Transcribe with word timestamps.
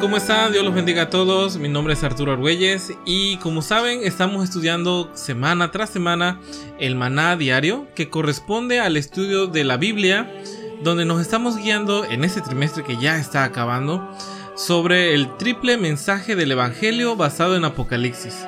¿Cómo 0.00 0.18
están? 0.18 0.52
Dios 0.52 0.62
los 0.62 0.74
bendiga 0.74 1.02
a 1.02 1.10
todos. 1.10 1.56
Mi 1.56 1.68
nombre 1.68 1.94
es 1.94 2.04
Arturo 2.04 2.32
Argüelles 2.32 2.92
y 3.06 3.38
como 3.38 3.62
saben 3.62 4.00
estamos 4.02 4.44
estudiando 4.44 5.10
semana 5.14 5.70
tras 5.70 5.88
semana 5.88 6.38
el 6.78 6.94
maná 6.96 7.34
diario 7.36 7.86
que 7.94 8.10
corresponde 8.10 8.78
al 8.78 8.98
estudio 8.98 9.46
de 9.46 9.64
la 9.64 9.78
Biblia 9.78 10.30
donde 10.82 11.06
nos 11.06 11.22
estamos 11.22 11.56
guiando 11.56 12.04
en 12.04 12.24
este 12.24 12.42
trimestre 12.42 12.84
que 12.84 12.98
ya 12.98 13.16
está 13.16 13.44
acabando 13.44 14.06
sobre 14.54 15.14
el 15.14 15.34
triple 15.38 15.78
mensaje 15.78 16.36
del 16.36 16.52
Evangelio 16.52 17.16
basado 17.16 17.56
en 17.56 17.64
Apocalipsis. 17.64 18.46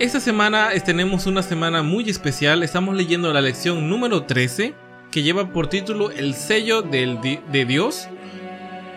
Esta 0.00 0.18
semana 0.18 0.70
tenemos 0.84 1.26
una 1.26 1.42
semana 1.42 1.82
muy 1.82 2.10
especial, 2.10 2.64
estamos 2.64 2.96
leyendo 2.96 3.32
la 3.32 3.40
lección 3.40 3.88
número 3.88 4.24
13 4.24 4.74
que 5.12 5.22
lleva 5.22 5.52
por 5.52 5.68
título 5.68 6.10
El 6.10 6.34
sello 6.34 6.82
del 6.82 7.20
de 7.20 7.64
Dios 7.64 8.08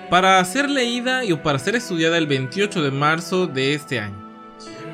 para 0.10 0.44
ser 0.44 0.70
leída 0.70 1.24
y 1.24 1.34
para 1.36 1.60
ser 1.60 1.76
estudiada 1.76 2.18
el 2.18 2.28
28 2.28 2.82
de 2.82 2.92
marzo 2.92 3.48
de 3.48 3.76
este 3.76 4.00
año. 4.00 4.18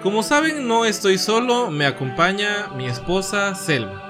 Como 0.03 0.21
saben, 0.23 0.67
no 0.67 0.85
estoy 0.85 1.17
solo, 1.17 1.71
me 1.71 1.85
acompaña 1.85 2.67
mi 2.75 2.85
esposa 2.85 3.55
Selma. 3.55 4.01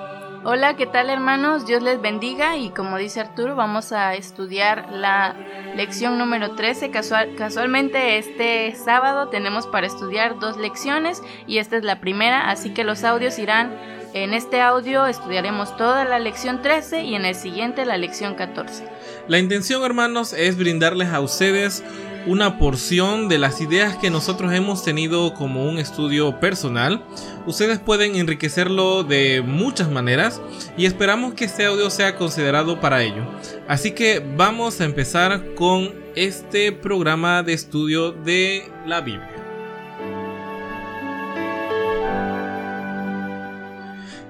Hola, 0.48 0.76
¿qué 0.76 0.86
tal 0.86 1.10
hermanos? 1.10 1.66
Dios 1.66 1.82
les 1.82 2.00
bendiga 2.00 2.56
y 2.56 2.70
como 2.70 2.98
dice 2.98 3.20
Arturo, 3.20 3.56
vamos 3.56 3.92
a 3.92 4.14
estudiar 4.14 4.92
la 4.92 5.36
lección 5.76 6.20
número 6.20 6.52
13. 6.52 6.92
Casual, 6.92 7.36
casualmente 7.36 8.20
este 8.20 8.76
sábado 8.76 9.30
tenemos 9.30 9.66
para 9.66 9.88
estudiar 9.88 10.38
dos 10.38 10.58
lecciones 10.58 11.24
y 11.48 11.58
esta 11.58 11.78
es 11.78 11.84
la 11.84 12.00
primera, 12.00 12.50
así 12.52 12.76
que 12.76 12.84
los 12.84 13.04
audios 13.04 13.40
irán 13.40 13.74
en 14.16 14.34
este 14.34 14.62
audio 14.62 15.06
estudiaremos 15.06 15.76
toda 15.76 16.06
la 16.06 16.20
lección 16.20 16.62
13 16.62 17.04
y 17.04 17.16
en 17.16 17.26
el 17.26 17.36
siguiente 17.36 17.86
la 17.86 17.98
lección 17.98 18.36
14. 18.36 18.86
La 19.28 19.40
intención, 19.40 19.84
hermanos, 19.84 20.32
es 20.32 20.58
brindarles 20.58 21.10
a 21.10 21.20
ustedes 21.20 21.84
una 22.26 22.58
porción 22.58 23.28
de 23.28 23.38
las 23.38 23.60
ideas 23.60 23.98
que 23.98 24.10
nosotros 24.10 24.54
hemos 24.54 24.86
tenido 24.86 25.34
como 25.34 25.68
un 25.70 25.80
estudio 25.80 26.40
personal. 26.40 27.04
Ustedes 27.46 27.78
pueden 27.78 28.16
enriquecerlo 28.16 29.04
de 29.04 29.44
muchas 29.46 29.92
maneras 29.92 30.42
y 30.78 30.86
esperamos 30.86 31.34
que 31.34 31.44
este 31.44 31.66
audio 31.66 31.90
sea 31.90 32.16
considerado 32.16 32.80
para 32.80 33.04
ello. 33.04 33.28
Así 33.68 33.92
que 33.92 34.26
vamos 34.38 34.80
a 34.80 34.86
empezar 34.86 35.54
con 35.56 35.94
este 36.16 36.72
programa 36.72 37.44
de 37.44 37.52
estudio 37.52 38.14
de 38.14 38.72
la 38.86 39.02
Biblia. 39.02 39.45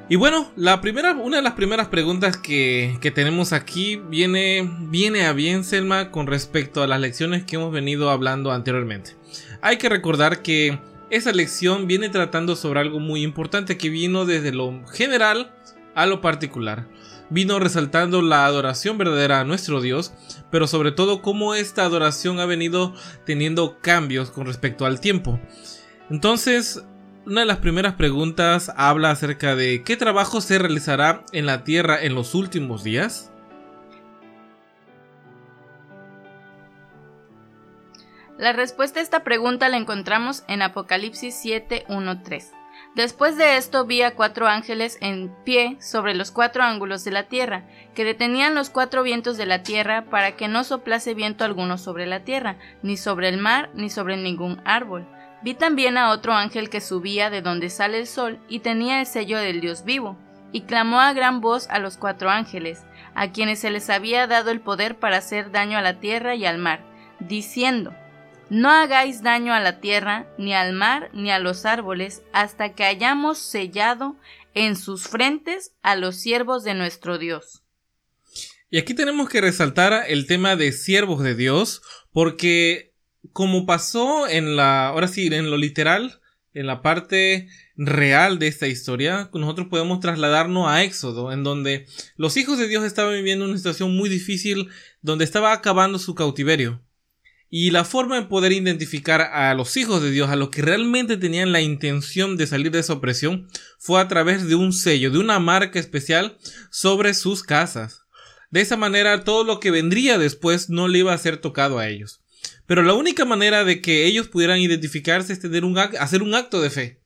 Y 0.07 0.17
bueno, 0.17 0.51
la 0.55 0.81
primera, 0.81 1.13
una 1.13 1.37
de 1.37 1.41
las 1.41 1.53
primeras 1.53 1.87
preguntas 1.87 2.37
que, 2.37 2.97
que, 3.01 3.09
tenemos 3.09 3.53
aquí 3.53 3.95
viene, 3.95 4.69
viene 4.81 5.25
a 5.25 5.33
bien, 5.33 5.63
Selma, 5.63 6.11
con 6.11 6.27
respecto 6.27 6.83
a 6.83 6.87
las 6.87 7.01
lecciones 7.01 7.43
que 7.43 7.55
hemos 7.55 7.73
venido 7.73 8.11
hablando 8.11 8.51
anteriormente. 8.51 9.15
Hay 9.61 9.77
que 9.77 9.89
recordar 9.89 10.43
que 10.43 10.79
esa 11.09 11.31
lección 11.31 11.87
viene 11.87 12.09
tratando 12.09 12.55
sobre 12.55 12.81
algo 12.81 12.99
muy 12.99 13.23
importante 13.23 13.77
que 13.77 13.89
vino 13.89 14.25
desde 14.25 14.51
lo 14.51 14.85
general 14.87 15.51
a 15.95 16.05
lo 16.05 16.21
particular. 16.21 16.87
Vino 17.31 17.57
resaltando 17.57 18.21
la 18.21 18.45
adoración 18.45 18.99
verdadera 18.99 19.39
a 19.39 19.43
nuestro 19.43 19.81
Dios, 19.81 20.13
pero 20.51 20.67
sobre 20.67 20.91
todo 20.91 21.23
cómo 21.23 21.55
esta 21.55 21.83
adoración 21.83 22.39
ha 22.39 22.45
venido 22.45 22.93
teniendo 23.25 23.79
cambios 23.81 24.29
con 24.29 24.45
respecto 24.45 24.85
al 24.85 24.99
tiempo. 24.99 25.39
Entonces, 26.11 26.83
una 27.25 27.41
de 27.41 27.47
las 27.47 27.57
primeras 27.57 27.95
preguntas 27.95 28.71
habla 28.75 29.11
acerca 29.11 29.55
de 29.55 29.83
qué 29.83 29.97
trabajo 29.97 30.41
se 30.41 30.59
realizará 30.59 31.23
en 31.31 31.45
la 31.45 31.63
Tierra 31.63 32.01
en 32.01 32.13
los 32.13 32.35
últimos 32.35 32.83
días. 32.83 33.31
La 38.37 38.53
respuesta 38.53 38.99
a 38.99 39.03
esta 39.03 39.23
pregunta 39.23 39.69
la 39.69 39.77
encontramos 39.77 40.43
en 40.47 40.61
Apocalipsis 40.61 41.41
7.1.3. 41.43 42.51
Después 42.93 43.37
de 43.37 43.57
esto 43.57 43.85
vi 43.85 44.01
a 44.03 44.15
cuatro 44.15 44.47
ángeles 44.47 44.97
en 45.01 45.33
pie 45.45 45.77
sobre 45.81 46.13
los 46.13 46.31
cuatro 46.31 46.63
ángulos 46.63 47.03
de 47.05 47.11
la 47.11 47.23
tierra, 47.23 47.67
que 47.93 48.05
detenían 48.05 48.53
los 48.53 48.69
cuatro 48.69 49.03
vientos 49.03 49.37
de 49.37 49.45
la 49.45 49.63
tierra 49.63 50.05
para 50.09 50.35
que 50.35 50.47
no 50.47 50.63
soplase 50.63 51.13
viento 51.13 51.43
alguno 51.43 51.77
sobre 51.77 52.05
la 52.05 52.23
tierra, 52.23 52.57
ni 52.83 52.97
sobre 52.97 53.29
el 53.29 53.37
mar, 53.37 53.69
ni 53.73 53.89
sobre 53.89 54.17
ningún 54.17 54.61
árbol. 54.65 55.07
Vi 55.45 55.53
también 55.53 55.95
a 55.99 56.09
otro 56.09 56.33
ángel 56.33 56.71
que 56.71 56.81
subía 56.81 57.29
de 57.29 57.43
donde 57.43 57.69
sale 57.69 57.99
el 57.99 58.07
sol 58.07 58.39
y 58.49 58.61
tenía 58.61 58.99
el 58.99 59.05
sello 59.05 59.37
del 59.37 59.61
Dios 59.61 59.85
vivo, 59.85 60.17
y 60.51 60.61
clamó 60.61 60.99
a 60.99 61.13
gran 61.13 61.39
voz 61.39 61.67
a 61.69 61.77
los 61.77 61.97
cuatro 61.97 62.31
ángeles, 62.31 62.79
a 63.13 63.31
quienes 63.31 63.59
se 63.59 63.69
les 63.69 63.91
había 63.91 64.25
dado 64.25 64.49
el 64.49 64.59
poder 64.59 64.97
para 64.97 65.17
hacer 65.17 65.51
daño 65.51 65.77
a 65.77 65.83
la 65.83 65.99
tierra 65.99 66.33
y 66.33 66.47
al 66.47 66.57
mar, 66.57 66.83
diciendo, 67.19 67.93
No 68.49 68.71
hagáis 68.71 69.21
daño 69.21 69.53
a 69.53 69.59
la 69.59 69.79
tierra, 69.81 70.25
ni 70.39 70.55
al 70.55 70.73
mar, 70.73 71.11
ni 71.13 71.29
a 71.29 71.37
los 71.37 71.67
árboles, 71.67 72.23
hasta 72.33 72.73
que 72.73 72.83
hayamos 72.83 73.37
sellado 73.37 74.15
en 74.55 74.75
sus 74.75 75.07
frentes 75.07 75.75
a 75.83 75.95
los 75.95 76.15
siervos 76.15 76.63
de 76.63 76.73
nuestro 76.73 77.19
Dios. 77.19 77.61
Y 78.71 78.79
aquí 78.79 78.95
tenemos 78.95 79.29
que 79.29 79.41
resaltar 79.41 80.05
el 80.07 80.25
tema 80.25 80.55
de 80.55 80.71
siervos 80.71 81.21
de 81.21 81.35
Dios, 81.35 81.83
porque 82.11 82.94
como 83.33 83.65
pasó 83.65 84.27
en 84.27 84.55
la, 84.55 84.87
ahora 84.87 85.07
sí, 85.07 85.27
en 85.27 85.49
lo 85.49 85.57
literal, 85.57 86.19
en 86.53 86.67
la 86.67 86.81
parte 86.81 87.49
real 87.75 88.39
de 88.39 88.47
esta 88.47 88.67
historia, 88.67 89.29
nosotros 89.33 89.67
podemos 89.69 89.99
trasladarnos 89.99 90.67
a 90.67 90.83
Éxodo, 90.83 91.31
en 91.31 91.43
donde 91.43 91.85
los 92.15 92.37
hijos 92.37 92.57
de 92.57 92.67
Dios 92.67 92.85
estaban 92.85 93.13
viviendo 93.13 93.45
una 93.45 93.57
situación 93.57 93.95
muy 93.95 94.07
difícil, 94.09 94.69
donde 95.01 95.25
estaba 95.25 95.51
acabando 95.51 95.99
su 95.99 96.15
cautiverio. 96.15 96.81
Y 97.49 97.71
la 97.71 97.83
forma 97.83 98.15
de 98.15 98.27
poder 98.27 98.53
identificar 98.53 99.21
a 99.21 99.53
los 99.53 99.77
hijos 99.77 100.01
de 100.01 100.11
Dios, 100.11 100.29
a 100.29 100.35
los 100.35 100.49
que 100.49 100.61
realmente 100.61 101.17
tenían 101.17 101.51
la 101.51 101.61
intención 101.61 102.37
de 102.37 102.47
salir 102.47 102.71
de 102.71 102.79
esa 102.79 102.93
opresión, 102.93 103.47
fue 103.77 104.01
a 104.01 104.07
través 104.07 104.47
de 104.47 104.55
un 104.55 104.73
sello, 104.73 105.11
de 105.11 105.19
una 105.19 105.39
marca 105.39 105.79
especial 105.79 106.37
sobre 106.71 107.13
sus 107.13 107.43
casas. 107.43 108.01
De 108.49 108.61
esa 108.61 108.77
manera, 108.77 109.23
todo 109.23 109.43
lo 109.43 109.59
que 109.59 109.71
vendría 109.71 110.17
después 110.17 110.69
no 110.69 110.87
le 110.87 110.99
iba 110.99 111.13
a 111.13 111.17
ser 111.17 111.37
tocado 111.37 111.77
a 111.79 111.87
ellos. 111.87 112.21
Pero 112.67 112.83
la 112.83 112.93
única 112.93 113.25
manera 113.25 113.63
de 113.63 113.81
que 113.81 114.05
ellos 114.05 114.27
pudieran 114.27 114.59
identificarse 114.59 115.33
es 115.33 115.39
tener 115.39 115.63
un 115.63 115.77
hacer 115.77 116.23
un 116.23 116.33
acto 116.33 116.61
de 116.61 116.69
fe. 116.69 117.01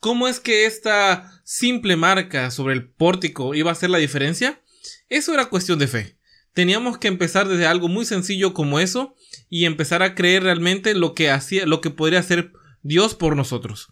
¿Cómo 0.00 0.28
es 0.28 0.40
que 0.40 0.66
esta 0.66 1.40
simple 1.44 1.96
marca 1.96 2.50
sobre 2.50 2.74
el 2.74 2.88
pórtico 2.88 3.54
iba 3.54 3.70
a 3.70 3.72
hacer 3.72 3.90
la 3.90 3.98
diferencia? 3.98 4.60
Eso 5.08 5.32
era 5.34 5.46
cuestión 5.46 5.78
de 5.78 5.88
fe. 5.88 6.18
Teníamos 6.52 6.98
que 6.98 7.08
empezar 7.08 7.48
desde 7.48 7.66
algo 7.66 7.88
muy 7.88 8.04
sencillo 8.04 8.54
como 8.54 8.80
eso 8.80 9.14
y 9.48 9.64
empezar 9.64 10.02
a 10.02 10.14
creer 10.14 10.44
realmente 10.44 10.94
lo 10.94 11.14
que 11.14 11.30
hacía, 11.30 11.66
lo 11.66 11.80
que 11.80 11.90
podría 11.90 12.20
hacer 12.20 12.52
Dios 12.82 13.14
por 13.14 13.36
nosotros. 13.36 13.88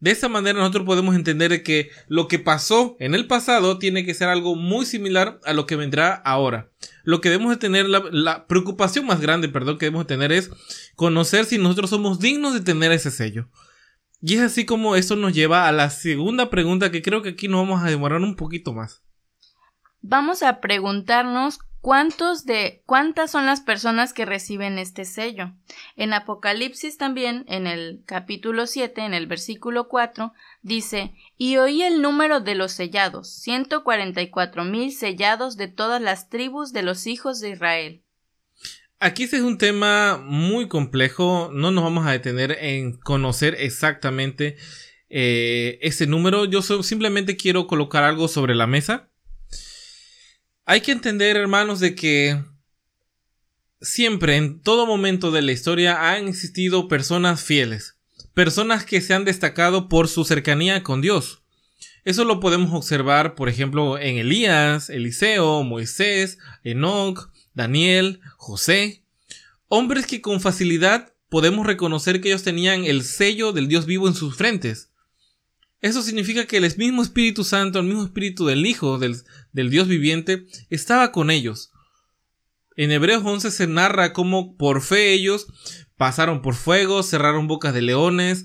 De 0.00 0.10
esa 0.12 0.28
manera 0.28 0.58
nosotros 0.58 0.86
podemos 0.86 1.16
entender 1.16 1.62
que 1.62 1.90
lo 2.06 2.28
que 2.28 2.38
pasó 2.38 2.96
en 3.00 3.14
el 3.14 3.26
pasado 3.26 3.78
tiene 3.78 4.04
que 4.04 4.14
ser 4.14 4.28
algo 4.28 4.54
muy 4.54 4.86
similar 4.86 5.40
a 5.44 5.52
lo 5.52 5.66
que 5.66 5.76
vendrá 5.76 6.14
ahora. 6.14 6.70
Lo 7.04 7.20
que 7.20 7.30
debemos 7.30 7.50
de 7.50 7.56
tener, 7.56 7.86
la, 7.88 8.46
preocupación 8.46 9.06
más 9.06 9.20
grande, 9.20 9.48
perdón, 9.48 9.78
que 9.78 9.86
debemos 9.86 10.06
de 10.06 10.14
tener 10.14 10.32
es 10.32 10.50
conocer 10.94 11.44
si 11.44 11.58
nosotros 11.58 11.90
somos 11.90 12.18
dignos 12.18 12.54
de 12.54 12.60
tener 12.60 12.92
ese 12.92 13.10
sello. 13.10 13.48
Y 14.20 14.34
es 14.34 14.40
así 14.40 14.64
como 14.64 14.96
esto 14.96 15.16
nos 15.16 15.32
lleva 15.32 15.68
a 15.68 15.72
la 15.72 15.90
segunda 15.90 16.50
pregunta 16.50 16.90
que 16.90 17.02
creo 17.02 17.22
que 17.22 17.30
aquí 17.30 17.48
nos 17.48 17.60
vamos 17.60 17.82
a 17.82 17.86
demorar 17.88 18.20
un 18.20 18.36
poquito 18.36 18.72
más. 18.72 19.02
Vamos 20.00 20.42
a 20.42 20.60
preguntarnos 20.60 21.58
¿Cuántos 21.80 22.44
de 22.44 22.82
cuántas 22.86 23.30
son 23.30 23.46
las 23.46 23.60
personas 23.60 24.12
que 24.12 24.24
reciben 24.24 24.78
este 24.78 25.04
sello? 25.04 25.52
En 25.96 26.12
Apocalipsis 26.12 26.98
también, 26.98 27.44
en 27.46 27.68
el 27.68 28.02
capítulo 28.04 28.66
7, 28.66 29.02
en 29.02 29.14
el 29.14 29.28
versículo 29.28 29.86
4, 29.86 30.32
dice, 30.62 31.14
y 31.36 31.56
oí 31.58 31.82
el 31.82 32.02
número 32.02 32.40
de 32.40 32.56
los 32.56 32.72
sellados, 32.72 33.32
ciento 33.32 33.84
cuarenta 33.84 34.20
y 34.22 34.28
cuatro 34.28 34.64
mil 34.64 34.92
sellados 34.92 35.56
de 35.56 35.68
todas 35.68 36.02
las 36.02 36.28
tribus 36.28 36.72
de 36.72 36.82
los 36.82 37.06
hijos 37.06 37.38
de 37.40 37.50
Israel. 37.50 38.02
Aquí 38.98 39.22
este 39.22 39.36
es 39.36 39.42
un 39.42 39.58
tema 39.58 40.20
muy 40.20 40.66
complejo, 40.66 41.50
no 41.52 41.70
nos 41.70 41.84
vamos 41.84 42.04
a 42.08 42.10
detener 42.10 42.58
en 42.60 42.98
conocer 42.98 43.54
exactamente 43.56 44.56
eh, 45.08 45.78
ese 45.80 46.08
número, 46.08 46.44
yo 46.44 46.60
simplemente 46.60 47.36
quiero 47.36 47.68
colocar 47.68 48.02
algo 48.02 48.26
sobre 48.26 48.56
la 48.56 48.66
mesa 48.66 49.08
hay 50.68 50.82
que 50.82 50.92
entender, 50.92 51.38
hermanos, 51.38 51.80
de 51.80 51.94
que 51.94 52.44
siempre, 53.80 54.36
en 54.36 54.60
todo 54.60 54.86
momento 54.86 55.30
de 55.30 55.40
la 55.40 55.52
historia, 55.52 56.10
han 56.12 56.28
existido 56.28 56.88
personas 56.88 57.42
fieles, 57.42 57.96
personas 58.34 58.84
que 58.84 59.00
se 59.00 59.14
han 59.14 59.24
destacado 59.24 59.88
por 59.88 60.08
su 60.08 60.26
cercanía 60.26 60.82
con 60.82 61.00
Dios. 61.00 61.42
Eso 62.04 62.26
lo 62.26 62.38
podemos 62.38 62.74
observar, 62.74 63.34
por 63.34 63.48
ejemplo, 63.48 63.98
en 63.98 64.18
Elías, 64.18 64.90
Eliseo, 64.90 65.64
Moisés, 65.64 66.36
Enoch, 66.64 67.30
Daniel, 67.54 68.20
José. 68.36 69.02
Hombres 69.68 70.06
que 70.06 70.20
con 70.20 70.38
facilidad 70.38 71.14
podemos 71.30 71.66
reconocer 71.66 72.20
que 72.20 72.28
ellos 72.28 72.42
tenían 72.42 72.84
el 72.84 73.04
sello 73.04 73.54
del 73.54 73.68
Dios 73.68 73.86
vivo 73.86 74.06
en 74.06 74.14
sus 74.14 74.36
frentes. 74.36 74.90
Eso 75.80 76.02
significa 76.02 76.44
que 76.46 76.56
el 76.56 76.76
mismo 76.76 77.02
Espíritu 77.02 77.44
Santo, 77.44 77.78
el 77.78 77.86
mismo 77.86 78.04
Espíritu 78.04 78.46
del 78.46 78.66
Hijo, 78.66 78.98
del, 78.98 79.16
del 79.58 79.70
Dios 79.70 79.88
viviente, 79.88 80.46
estaba 80.70 81.10
con 81.10 81.32
ellos. 81.32 81.72
En 82.76 82.92
Hebreos 82.92 83.24
11 83.24 83.50
se 83.50 83.66
narra 83.66 84.12
cómo 84.12 84.56
por 84.56 84.82
fe 84.82 85.12
ellos 85.12 85.48
pasaron 85.96 86.42
por 86.42 86.54
fuego, 86.54 87.02
cerraron 87.02 87.48
bocas 87.48 87.74
de 87.74 87.82
leones, 87.82 88.44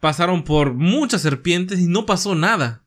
pasaron 0.00 0.44
por 0.44 0.72
muchas 0.72 1.20
serpientes 1.20 1.78
y 1.78 1.88
no 1.88 2.06
pasó 2.06 2.34
nada. 2.34 2.86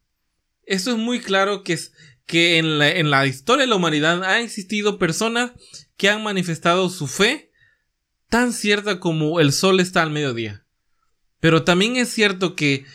Eso 0.63 0.89
es 0.89 0.97
muy 0.97 1.19
claro 1.19 1.63
que, 1.63 1.73
es, 1.73 1.93
que 2.25 2.57
en, 2.57 2.79
la, 2.79 2.89
en 2.89 3.11
la 3.11 3.27
historia 3.27 3.65
de 3.65 3.69
la 3.69 3.75
humanidad 3.75 4.23
han 4.23 4.41
existido 4.41 4.97
personas 4.97 5.51
que 5.95 6.09
han 6.09 6.23
manifestado 6.23 6.89
su 6.89 7.05
fe 7.05 7.51
tan 8.29 8.51
cierta 8.51 8.99
como 8.99 9.39
el 9.39 9.53
sol 9.53 9.79
está 9.79 10.01
al 10.01 10.09
mediodía. 10.09 10.65
Pero 11.39 11.63
también 11.63 11.97
es 11.97 12.09
cierto 12.09 12.55
que 12.55 12.85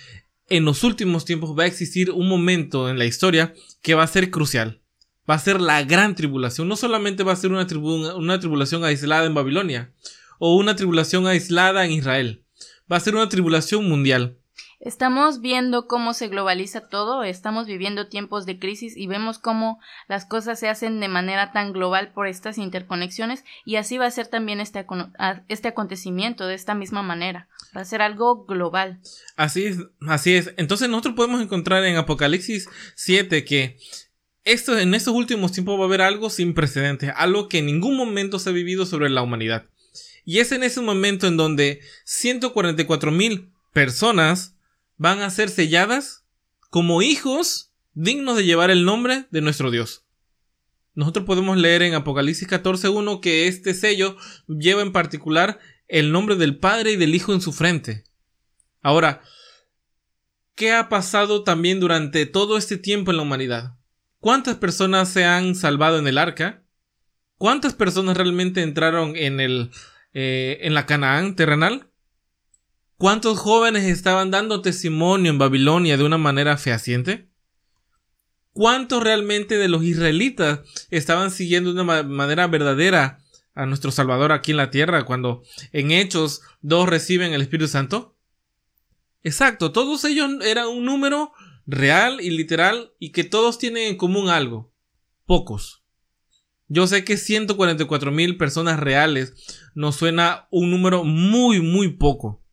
en 0.56 0.64
los 0.64 0.84
últimos 0.84 1.24
tiempos 1.24 1.58
va 1.58 1.64
a 1.64 1.66
existir 1.66 2.10
un 2.10 2.28
momento 2.28 2.88
en 2.88 2.98
la 2.98 3.06
historia 3.06 3.54
que 3.82 3.94
va 3.94 4.04
a 4.04 4.08
ser 4.08 4.30
crucial. 4.30 4.80
Va 5.28 5.34
a 5.34 5.38
ser 5.38 5.60
la 5.60 5.82
gran 5.82 6.14
tribulación. 6.14 6.68
No 6.68 6.76
solamente 6.76 7.24
va 7.24 7.32
a 7.32 7.36
ser 7.36 7.50
una, 7.50 7.66
tribulación 7.66 8.84
aislada 8.84 9.26
en 9.26 9.34
Babilonia 9.34 9.92
o 10.38 10.56
una 10.56 10.76
tribulación 10.76 11.26
aislada 11.26 11.84
en 11.84 11.92
Israel. 11.92 12.44
Va 12.90 12.98
a 12.98 13.00
ser 13.00 13.14
una 13.14 13.28
tribulación 13.28 13.88
mundial. 13.88 14.38
Estamos 14.84 15.40
viendo 15.40 15.86
cómo 15.86 16.12
se 16.12 16.28
globaliza 16.28 16.82
todo, 16.88 17.24
estamos 17.24 17.66
viviendo 17.66 18.08
tiempos 18.08 18.44
de 18.44 18.58
crisis 18.58 18.94
y 18.98 19.06
vemos 19.06 19.38
cómo 19.38 19.80
las 20.08 20.26
cosas 20.26 20.60
se 20.60 20.68
hacen 20.68 21.00
de 21.00 21.08
manera 21.08 21.52
tan 21.52 21.72
global 21.72 22.12
por 22.12 22.26
estas 22.26 22.58
interconexiones 22.58 23.44
y 23.64 23.76
así 23.76 23.96
va 23.96 24.04
a 24.04 24.10
ser 24.10 24.26
también 24.26 24.60
este, 24.60 24.84
este 25.48 25.68
acontecimiento 25.68 26.46
de 26.46 26.54
esta 26.54 26.74
misma 26.74 27.02
manera. 27.02 27.48
Va 27.74 27.80
a 27.80 27.86
ser 27.86 28.02
algo 28.02 28.44
global. 28.44 29.00
Así 29.36 29.64
es, 29.64 29.78
así 30.06 30.34
es. 30.34 30.52
Entonces 30.58 30.90
nosotros 30.90 31.14
podemos 31.14 31.40
encontrar 31.40 31.82
en 31.86 31.96
Apocalipsis 31.96 32.68
7 32.94 33.42
que 33.46 33.78
esto, 34.44 34.78
en 34.78 34.92
estos 34.92 35.14
últimos 35.14 35.52
tiempos 35.52 35.78
va 35.78 35.84
a 35.84 35.86
haber 35.86 36.02
algo 36.02 36.28
sin 36.28 36.52
precedentes, 36.52 37.10
algo 37.16 37.48
que 37.48 37.60
en 37.60 37.66
ningún 37.66 37.96
momento 37.96 38.38
se 38.38 38.50
ha 38.50 38.52
vivido 38.52 38.84
sobre 38.84 39.08
la 39.08 39.22
humanidad. 39.22 39.64
Y 40.26 40.40
es 40.40 40.52
en 40.52 40.62
ese 40.62 40.82
momento 40.82 41.26
en 41.26 41.38
donde 41.38 41.80
144 42.04 43.10
mil 43.10 43.50
personas 43.72 44.53
van 44.96 45.20
a 45.20 45.30
ser 45.30 45.48
selladas 45.48 46.24
como 46.70 47.02
hijos 47.02 47.72
dignos 47.92 48.36
de 48.36 48.44
llevar 48.44 48.70
el 48.70 48.84
nombre 48.84 49.26
de 49.30 49.40
nuestro 49.40 49.70
Dios. 49.70 50.04
Nosotros 50.94 51.24
podemos 51.24 51.56
leer 51.56 51.82
en 51.82 51.94
Apocalipsis 51.94 52.48
14.1 52.48 53.20
que 53.20 53.48
este 53.48 53.74
sello 53.74 54.16
lleva 54.46 54.82
en 54.82 54.92
particular 54.92 55.58
el 55.88 56.12
nombre 56.12 56.36
del 56.36 56.58
Padre 56.58 56.92
y 56.92 56.96
del 56.96 57.14
Hijo 57.14 57.32
en 57.32 57.40
su 57.40 57.52
frente. 57.52 58.04
Ahora, 58.80 59.22
¿qué 60.54 60.72
ha 60.72 60.88
pasado 60.88 61.42
también 61.42 61.80
durante 61.80 62.26
todo 62.26 62.56
este 62.56 62.76
tiempo 62.76 63.10
en 63.10 63.16
la 63.16 63.22
humanidad? 63.22 63.76
¿Cuántas 64.20 64.56
personas 64.56 65.08
se 65.08 65.24
han 65.24 65.54
salvado 65.54 65.98
en 65.98 66.06
el 66.06 66.18
arca? 66.18 66.62
¿Cuántas 67.36 67.74
personas 67.74 68.16
realmente 68.16 68.62
entraron 68.62 69.16
en 69.16 69.40
el 69.40 69.70
eh, 70.12 70.58
en 70.62 70.74
la 70.74 70.86
Canaán 70.86 71.34
terrenal? 71.34 71.90
¿Cuántos 72.96 73.38
jóvenes 73.38 73.84
estaban 73.84 74.30
dando 74.30 74.62
testimonio 74.62 75.30
en 75.30 75.38
Babilonia 75.38 75.96
de 75.96 76.04
una 76.04 76.16
manera 76.16 76.56
fehaciente? 76.56 77.28
¿Cuántos 78.52 79.02
realmente 79.02 79.58
de 79.58 79.68
los 79.68 79.82
israelitas 79.82 80.60
estaban 80.90 81.32
siguiendo 81.32 81.72
de 81.72 81.82
una 81.82 82.04
manera 82.04 82.46
verdadera 82.46 83.18
a 83.54 83.66
nuestro 83.66 83.90
Salvador 83.90 84.30
aquí 84.30 84.52
en 84.52 84.58
la 84.58 84.70
tierra 84.70 85.04
cuando 85.04 85.42
en 85.72 85.90
Hechos 85.90 86.42
dos 86.60 86.88
reciben 86.88 87.32
el 87.32 87.42
Espíritu 87.42 87.66
Santo? 87.66 88.16
Exacto, 89.24 89.72
todos 89.72 90.04
ellos 90.04 90.30
eran 90.44 90.68
un 90.68 90.84
número 90.84 91.32
real 91.66 92.20
y 92.20 92.30
literal 92.30 92.92
y 93.00 93.10
que 93.10 93.24
todos 93.24 93.58
tienen 93.58 93.88
en 93.88 93.96
común 93.96 94.28
algo. 94.28 94.72
Pocos. 95.26 95.82
Yo 96.68 96.86
sé 96.86 97.04
que 97.04 97.16
144 97.16 98.12
mil 98.12 98.36
personas 98.36 98.78
reales 98.78 99.34
nos 99.74 99.96
suena 99.96 100.46
un 100.52 100.70
número 100.70 101.02
muy, 101.02 101.60
muy 101.60 101.88
poco. 101.96 102.43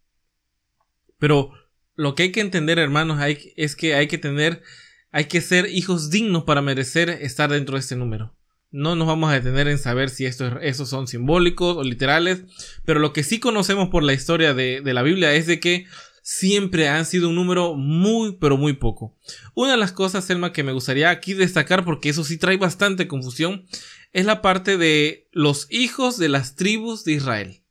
Pero 1.22 1.52
lo 1.94 2.16
que 2.16 2.24
hay 2.24 2.32
que 2.32 2.42
entender, 2.42 2.80
hermanos, 2.80 3.22
es 3.56 3.76
que 3.76 3.94
hay 3.94 4.08
que 4.08 4.18
tener, 4.18 4.64
hay 5.12 5.26
que 5.26 5.40
ser 5.40 5.68
hijos 5.68 6.10
dignos 6.10 6.46
para 6.46 6.64
merecer 6.64 7.12
estar 7.12 7.52
dentro 7.52 7.76
de 7.76 7.82
este 7.82 7.96
número. 7.96 8.36
No 8.72 8.96
nos 8.96 9.08
vamos 9.08 9.30
a 9.30 9.36
detener 9.36 9.68
en 9.68 9.78
saber 9.78 10.10
si 10.10 10.26
estos, 10.26 10.52
esos 10.64 10.90
son 10.90 11.08
simbólicos 11.08 11.78
o 11.78 11.84
literales, 11.84 12.46
pero 12.86 13.00
lo 13.00 13.14
que 13.14 13.24
sí 13.24 13.40
conocemos 13.40 13.90
por 13.90 14.02
la 14.02 14.14
historia 14.14 14.56
de, 14.56 14.82
de 14.82 14.94
la 14.96 15.04
Biblia 15.04 15.32
es 15.36 15.46
de 15.46 15.60
que 15.60 15.86
siempre 16.24 16.90
han 16.90 17.06
sido 17.06 17.30
un 17.30 17.36
número 17.36 17.76
muy, 17.76 18.38
pero 18.38 18.58
muy 18.58 18.74
poco. 18.74 19.16
Una 19.54 19.74
de 19.74 19.78
las 19.78 19.92
cosas, 19.92 20.26
Selma, 20.26 20.54
que 20.54 20.64
me 20.64 20.72
gustaría 20.72 21.12
aquí 21.12 21.36
destacar, 21.36 21.86
porque 21.86 22.10
eso 22.10 22.24
sí 22.24 22.40
trae 22.40 22.58
bastante 22.58 23.08
confusión, 23.08 23.68
es 24.12 24.26
la 24.26 24.42
parte 24.42 24.76
de 24.76 25.30
los 25.32 25.68
hijos 25.70 26.18
de 26.18 26.30
las 26.30 26.56
tribus 26.56 27.04
de 27.04 27.12
Israel. 27.12 27.64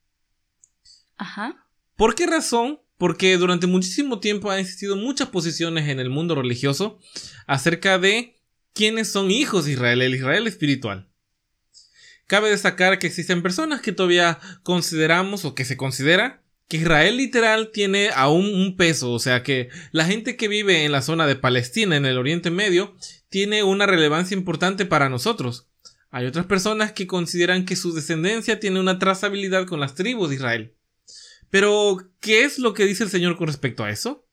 Ajá. 1.17 1.67
¿Por 1.97 2.15
qué 2.15 2.29
razón? 2.29 2.79
Porque 3.01 3.39
durante 3.39 3.67
muchísimo 3.67 4.21
tiempo 4.21 4.51
han 4.51 4.59
existido 4.59 4.95
muchas 4.95 5.31
posiciones 5.31 5.89
en 5.89 6.01
el 6.01 6.11
mundo 6.11 6.35
religioso 6.35 6.99
acerca 7.47 7.99
de 7.99 8.37
quiénes 8.75 9.11
son 9.11 9.31
hijos 9.31 9.65
de 9.65 9.73
Israel, 9.73 10.03
el 10.03 10.15
Israel 10.15 10.47
espiritual. 10.47 11.09
Cabe 12.27 12.51
destacar 12.51 12.99
que 12.99 13.07
existen 13.07 13.41
personas 13.41 13.81
que 13.81 13.93
todavía 13.93 14.39
consideramos 14.63 15.47
o 15.47 15.55
que 15.55 15.65
se 15.65 15.79
considera 15.79 16.43
que 16.69 16.77
Israel 16.77 17.17
literal 17.17 17.71
tiene 17.73 18.11
aún 18.15 18.45
un 18.45 18.77
peso, 18.77 19.13
o 19.13 19.19
sea 19.19 19.43
que 19.43 19.71
la 19.93 20.05
gente 20.05 20.37
que 20.37 20.49
vive 20.49 20.85
en 20.85 20.93
la 20.93 21.01
zona 21.01 21.27
de 21.27 21.37
Palestina, 21.37 21.97
en 21.97 22.05
el 22.05 22.19
Oriente 22.19 22.51
Medio, 22.51 22.95
tiene 23.31 23.63
una 23.63 23.87
relevancia 23.87 24.37
importante 24.37 24.85
para 24.85 25.09
nosotros. 25.09 25.71
Hay 26.11 26.27
otras 26.27 26.45
personas 26.45 26.93
que 26.93 27.07
consideran 27.07 27.65
que 27.65 27.77
su 27.77 27.95
descendencia 27.95 28.61
tiene 28.61 28.79
una 28.79 28.99
trazabilidad 28.99 29.67
con 29.67 29.81
las 29.81 29.95
tribus 29.95 30.29
de 30.29 30.35
Israel. 30.35 30.75
Pero, 31.51 31.99
¿qué 32.21 32.45
es 32.45 32.59
lo 32.59 32.75
que 32.75 32.87
dice 32.87 33.05
el 33.05 33.11
Señor 33.11 33.37
con 33.37 33.47
respecto 33.47 33.85
a 33.85 33.91
eso? 33.91 34.25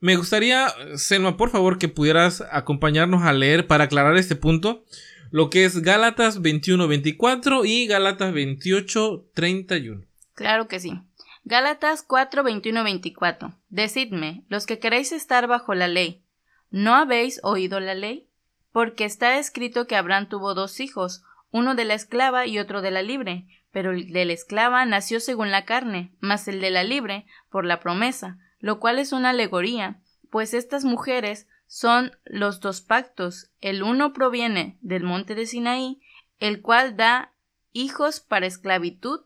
Me 0.00 0.16
gustaría, 0.16 0.68
Selma, 0.96 1.36
por 1.36 1.50
favor, 1.50 1.78
que 1.78 1.88
pudieras 1.88 2.42
acompañarnos 2.50 3.22
a 3.22 3.32
leer 3.32 3.66
para 3.66 3.84
aclarar 3.84 4.16
este 4.16 4.36
punto 4.36 4.84
lo 5.30 5.50
que 5.50 5.64
es 5.64 5.82
Gálatas 5.82 6.40
21-24 6.40 7.66
y 7.66 7.86
Gálatas 7.86 8.32
28-31. 8.32 10.06
Claro 10.34 10.68
que 10.68 10.80
sí. 10.80 11.00
Gálatas 11.44 12.02
4, 12.02 12.42
24. 12.42 13.54
Decidme, 13.68 14.44
los 14.48 14.66
que 14.66 14.78
queréis 14.78 15.12
estar 15.12 15.46
bajo 15.46 15.74
la 15.74 15.88
ley, 15.88 16.22
¿no 16.70 16.94
habéis 16.94 17.40
oído 17.42 17.80
la 17.80 17.94
ley? 17.94 18.28
Porque 18.72 19.04
está 19.04 19.38
escrito 19.38 19.86
que 19.86 19.96
Abraham 19.96 20.28
tuvo 20.28 20.54
dos 20.54 20.80
hijos, 20.80 21.22
uno 21.50 21.74
de 21.74 21.84
la 21.84 21.94
esclava 21.94 22.46
y 22.46 22.58
otro 22.58 22.82
de 22.82 22.90
la 22.90 23.02
libre, 23.02 23.46
pero 23.72 23.92
el 23.92 24.12
de 24.12 24.24
la 24.24 24.32
esclava 24.32 24.84
nació 24.86 25.20
según 25.20 25.50
la 25.50 25.64
carne, 25.64 26.12
mas 26.20 26.48
el 26.48 26.60
de 26.60 26.70
la 26.70 26.84
libre 26.84 27.26
por 27.50 27.64
la 27.64 27.80
promesa, 27.80 28.38
lo 28.58 28.80
cual 28.80 28.98
es 28.98 29.12
una 29.12 29.30
alegoría, 29.30 30.00
pues 30.30 30.54
estas 30.54 30.84
mujeres 30.84 31.46
son 31.66 32.16
los 32.24 32.60
dos 32.60 32.80
pactos, 32.80 33.50
el 33.60 33.82
uno 33.82 34.12
proviene 34.12 34.78
del 34.80 35.02
monte 35.02 35.34
de 35.34 35.46
Sinaí, 35.46 36.00
el 36.38 36.62
cual 36.62 36.96
da 36.96 37.32
hijos 37.72 38.20
para 38.20 38.46
esclavitud, 38.46 39.20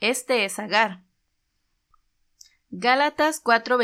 este 0.00 0.44
es 0.44 0.58
Agar. 0.58 1.02
Gálatas 2.70 3.40
4, 3.40 3.78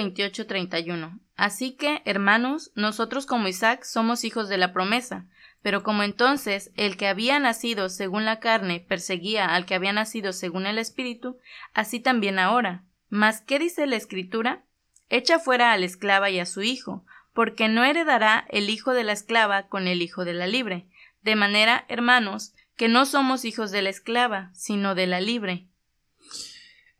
31. 0.46 1.20
Así 1.36 1.72
que, 1.72 2.02
hermanos, 2.04 2.70
nosotros 2.74 3.24
como 3.26 3.48
Isaac 3.48 3.84
somos 3.84 4.24
hijos 4.24 4.48
de 4.48 4.58
la 4.58 4.72
promesa, 4.72 5.26
pero 5.64 5.82
como 5.82 6.02
entonces 6.02 6.70
el 6.76 6.98
que 6.98 7.08
había 7.08 7.38
nacido 7.38 7.88
según 7.88 8.26
la 8.26 8.38
carne 8.38 8.84
perseguía 8.86 9.46
al 9.46 9.64
que 9.64 9.74
había 9.74 9.94
nacido 9.94 10.34
según 10.34 10.66
el 10.66 10.76
Espíritu, 10.76 11.38
así 11.72 12.00
también 12.00 12.38
ahora. 12.38 12.84
Mas, 13.08 13.40
¿qué 13.40 13.58
dice 13.58 13.86
la 13.86 13.96
Escritura? 13.96 14.66
Echa 15.08 15.38
fuera 15.38 15.72
a 15.72 15.78
la 15.78 15.86
esclava 15.86 16.28
y 16.28 16.38
a 16.38 16.44
su 16.44 16.60
hijo, 16.60 17.06
porque 17.32 17.68
no 17.68 17.82
heredará 17.82 18.44
el 18.50 18.68
hijo 18.68 18.92
de 18.92 19.04
la 19.04 19.12
esclava 19.12 19.68
con 19.68 19.88
el 19.88 20.02
hijo 20.02 20.26
de 20.26 20.34
la 20.34 20.46
libre. 20.46 20.86
De 21.22 21.34
manera, 21.34 21.86
hermanos, 21.88 22.52
que 22.76 22.88
no 22.88 23.06
somos 23.06 23.46
hijos 23.46 23.70
de 23.70 23.80
la 23.80 23.88
esclava, 23.88 24.50
sino 24.52 24.94
de 24.94 25.06
la 25.06 25.22
libre. 25.22 25.68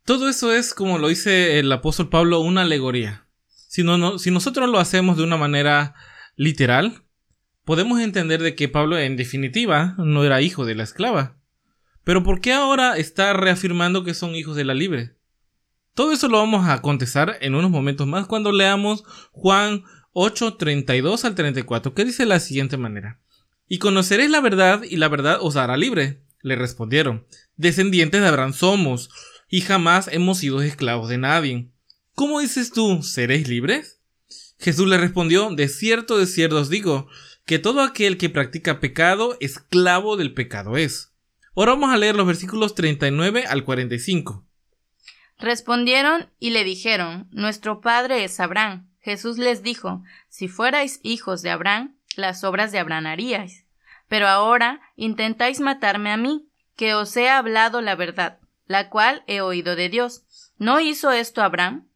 Todo 0.06 0.26
eso 0.26 0.54
es, 0.54 0.72
como 0.72 0.96
lo 0.96 1.08
dice 1.08 1.58
el 1.58 1.70
apóstol 1.70 2.08
Pablo, 2.08 2.40
una 2.40 2.62
alegoría. 2.62 3.26
Si, 3.46 3.82
no, 3.82 4.18
si 4.18 4.30
nosotros 4.30 4.70
lo 4.70 4.78
hacemos 4.78 5.18
de 5.18 5.24
una 5.24 5.36
manera 5.36 5.94
literal, 6.36 7.03
podemos 7.64 8.00
entender 8.00 8.42
de 8.42 8.54
que 8.54 8.68
Pablo 8.68 8.98
en 8.98 9.16
definitiva 9.16 9.94
no 9.98 10.24
era 10.24 10.42
hijo 10.42 10.64
de 10.64 10.74
la 10.74 10.82
esclava. 10.82 11.36
Pero 12.04 12.22
¿por 12.22 12.40
qué 12.40 12.52
ahora 12.52 12.96
está 12.96 13.32
reafirmando 13.32 14.04
que 14.04 14.14
son 14.14 14.34
hijos 14.34 14.56
de 14.56 14.64
la 14.64 14.74
libre? 14.74 15.16
Todo 15.94 16.12
eso 16.12 16.28
lo 16.28 16.38
vamos 16.38 16.68
a 16.68 16.82
contestar 16.82 17.38
en 17.40 17.54
unos 17.54 17.70
momentos 17.70 18.06
más 18.06 18.26
cuando 18.26 18.52
leamos 18.52 19.04
Juan 19.32 19.84
8, 20.12 20.54
32 20.54 21.24
al 21.24 21.34
34, 21.34 21.94
que 21.94 22.04
dice 22.04 22.24
de 22.24 22.28
la 22.28 22.40
siguiente 22.40 22.76
manera. 22.76 23.20
Y 23.68 23.78
conoceréis 23.78 24.30
la 24.30 24.40
verdad, 24.40 24.82
y 24.82 24.96
la 24.96 25.08
verdad 25.08 25.38
os 25.40 25.56
hará 25.56 25.76
libre. 25.76 26.22
Le 26.40 26.56
respondieron, 26.56 27.26
descendientes 27.56 28.20
de 28.20 28.26
Abraham 28.26 28.52
somos, 28.52 29.10
y 29.48 29.62
jamás 29.62 30.08
hemos 30.12 30.38
sido 30.38 30.62
esclavos 30.62 31.08
de 31.08 31.18
nadie. 31.18 31.70
¿Cómo 32.14 32.40
dices 32.40 32.70
tú, 32.70 33.02
seréis 33.02 33.48
libres? 33.48 34.00
Jesús 34.58 34.86
le 34.88 34.98
respondió, 34.98 35.50
de 35.50 35.68
cierto, 35.68 36.18
de 36.18 36.26
cierto 36.26 36.58
os 36.58 36.70
digo, 36.70 37.08
que 37.44 37.58
todo 37.58 37.82
aquel 37.82 38.16
que 38.16 38.30
practica 38.30 38.80
pecado, 38.80 39.36
esclavo 39.40 40.16
del 40.16 40.32
pecado 40.32 40.76
es. 40.76 41.12
Ahora 41.54 41.72
vamos 41.72 41.92
a 41.92 41.96
leer 41.96 42.16
los 42.16 42.26
versículos 42.26 42.74
39 42.74 43.44
al 43.46 43.64
45. 43.64 44.44
Respondieron 45.38 46.30
y 46.38 46.50
le 46.50 46.64
dijeron, 46.64 47.28
Nuestro 47.30 47.80
padre 47.80 48.24
es 48.24 48.40
Abraham. 48.40 48.88
Jesús 49.00 49.38
les 49.38 49.62
dijo, 49.62 50.02
Si 50.28 50.48
fuerais 50.48 51.00
hijos 51.02 51.42
de 51.42 51.50
Abraham, 51.50 51.96
las 52.16 52.44
obras 52.44 52.72
de 52.72 52.78
Abraham 52.78 53.06
haríais. 53.06 53.66
Pero 54.08 54.26
ahora 54.28 54.80
intentáis 54.96 55.60
matarme 55.60 56.10
a 56.10 56.16
mí, 56.16 56.48
que 56.76 56.94
os 56.94 57.16
he 57.16 57.28
hablado 57.28 57.80
la 57.82 57.94
verdad, 57.94 58.38
la 58.66 58.88
cual 58.88 59.22
he 59.26 59.40
oído 59.40 59.76
de 59.76 59.88
Dios. 59.88 60.24
¿No 60.58 60.80
hizo 60.80 61.12
esto 61.12 61.42
Abraham? 61.42 61.88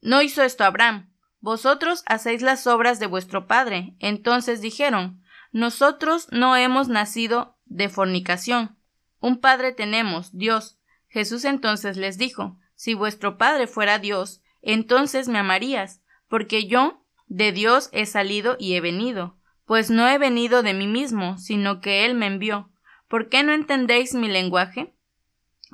No 0.00 0.22
hizo 0.22 0.42
esto 0.42 0.64
Abraham. 0.64 1.10
Vosotros 1.44 2.04
hacéis 2.06 2.40
las 2.40 2.66
obras 2.66 2.98
de 2.98 3.06
vuestro 3.06 3.46
padre. 3.46 3.96
Entonces 3.98 4.62
dijeron, 4.62 5.22
Nosotros 5.52 6.26
no 6.30 6.56
hemos 6.56 6.88
nacido 6.88 7.58
de 7.66 7.90
fornicación. 7.90 8.78
Un 9.20 9.42
padre 9.42 9.72
tenemos, 9.72 10.32
Dios. 10.32 10.78
Jesús 11.06 11.44
entonces 11.44 11.98
les 11.98 12.16
dijo, 12.16 12.58
Si 12.76 12.94
vuestro 12.94 13.36
padre 13.36 13.66
fuera 13.66 13.98
Dios, 13.98 14.40
entonces 14.62 15.28
me 15.28 15.38
amarías, 15.38 16.00
porque 16.28 16.66
yo 16.66 17.04
de 17.26 17.52
Dios 17.52 17.90
he 17.92 18.06
salido 18.06 18.56
y 18.58 18.76
he 18.76 18.80
venido 18.80 19.36
pues 19.66 19.90
no 19.90 20.06
he 20.08 20.18
venido 20.18 20.62
de 20.62 20.74
mí 20.74 20.86
mismo, 20.86 21.38
sino 21.38 21.80
que 21.80 22.04
Él 22.04 22.14
me 22.14 22.26
envió. 22.26 22.70
¿Por 23.08 23.28
qué 23.28 23.42
no 23.42 23.52
entendéis 23.52 24.14
mi 24.14 24.28
lenguaje? 24.28 24.94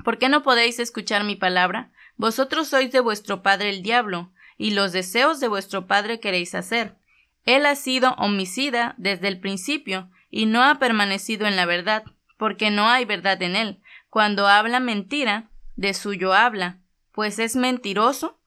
¿Por 0.05 0.19
qué 0.19 0.29
no 0.29 0.43
podéis 0.43 0.79
escuchar 0.79 1.25
mi 1.25 1.37
palabra? 1.37 1.93
Vosotros 2.17 2.69
sois 2.69 2.93
de 2.93 3.01
vuestro 3.01 3.43
padre 3.43 3.71
el 3.71 3.83
diablo, 3.83 4.33
y 4.61 4.73
los 4.73 4.93
deseos 4.93 5.41
de 5.41 5.49
vuestro 5.49 5.87
padre 5.87 6.21
queréis 6.21 6.55
hacer. 6.55 6.95
Él 7.47 7.65
ha 7.65 7.75
sido 7.77 8.11
homicida 8.19 8.95
desde 8.99 9.29
el 9.29 9.41
principio, 9.41 10.11
y 10.29 10.45
no 10.45 10.63
ha 10.63 10.79
permanecido 10.79 11.47
en 11.47 11.57
la 11.57 11.65
verdad, 11.65 12.05
porque 12.37 12.71
no 12.71 12.87
hay 12.87 13.07
verdad 13.07 13.41
en 13.43 13.57
él. 13.57 13.81
Cuando 14.11 14.47
habla 14.47 14.79
mentira, 14.79 15.49
de 15.77 15.95
suyo 15.95 16.35
habla, 16.35 16.79
pues 17.13 17.39
es 17.39 17.57
mentiroso 17.57 18.39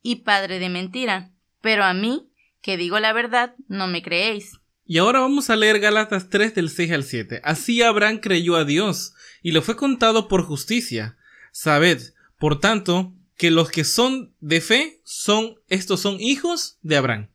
y 0.00 0.22
padre 0.22 0.60
de 0.60 0.70
mentira. 0.70 1.30
Pero 1.60 1.84
a 1.84 1.92
mí, 1.92 2.32
que 2.62 2.78
digo 2.78 2.98
la 2.98 3.12
verdad, 3.12 3.54
no 3.68 3.86
me 3.86 4.02
creéis. 4.02 4.58
Y 4.86 4.96
ahora 4.96 5.20
vamos 5.20 5.50
a 5.50 5.56
leer 5.56 5.78
Gálatas 5.78 6.30
3 6.30 6.54
del 6.54 6.70
6 6.70 6.92
al 6.92 7.04
7. 7.04 7.42
Así 7.44 7.82
Abraham 7.82 8.20
creyó 8.20 8.56
a 8.56 8.64
Dios, 8.64 9.12
y 9.42 9.52
le 9.52 9.60
fue 9.60 9.76
contado 9.76 10.26
por 10.26 10.42
justicia. 10.42 11.18
Sabed, 11.52 12.00
por 12.38 12.60
tanto, 12.60 13.12
que 13.40 13.50
los 13.50 13.70
que 13.70 13.84
son 13.84 14.34
de 14.40 14.60
fe 14.60 15.00
son, 15.02 15.54
estos 15.68 16.00
son 16.00 16.20
hijos 16.20 16.76
de 16.82 16.98
Abraham. 16.98 17.30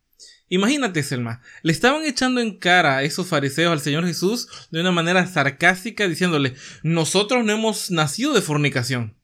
Imagínate, 0.50 1.02
Selma, 1.02 1.42
le 1.64 1.72
estaban 1.72 2.06
echando 2.06 2.42
en 2.42 2.60
cara 2.60 2.98
a 2.98 3.04
esos 3.04 3.26
fariseos 3.26 3.72
al 3.72 3.80
Señor 3.80 4.06
Jesús 4.06 4.48
de 4.70 4.82
una 4.82 4.92
manera 4.92 5.26
sarcástica, 5.26 6.08
diciéndole, 6.08 6.54
nosotros 6.84 7.44
no 7.44 7.54
hemos 7.54 7.90
nacido 7.90 8.34
de 8.36 8.44
fornicación. 8.44 9.18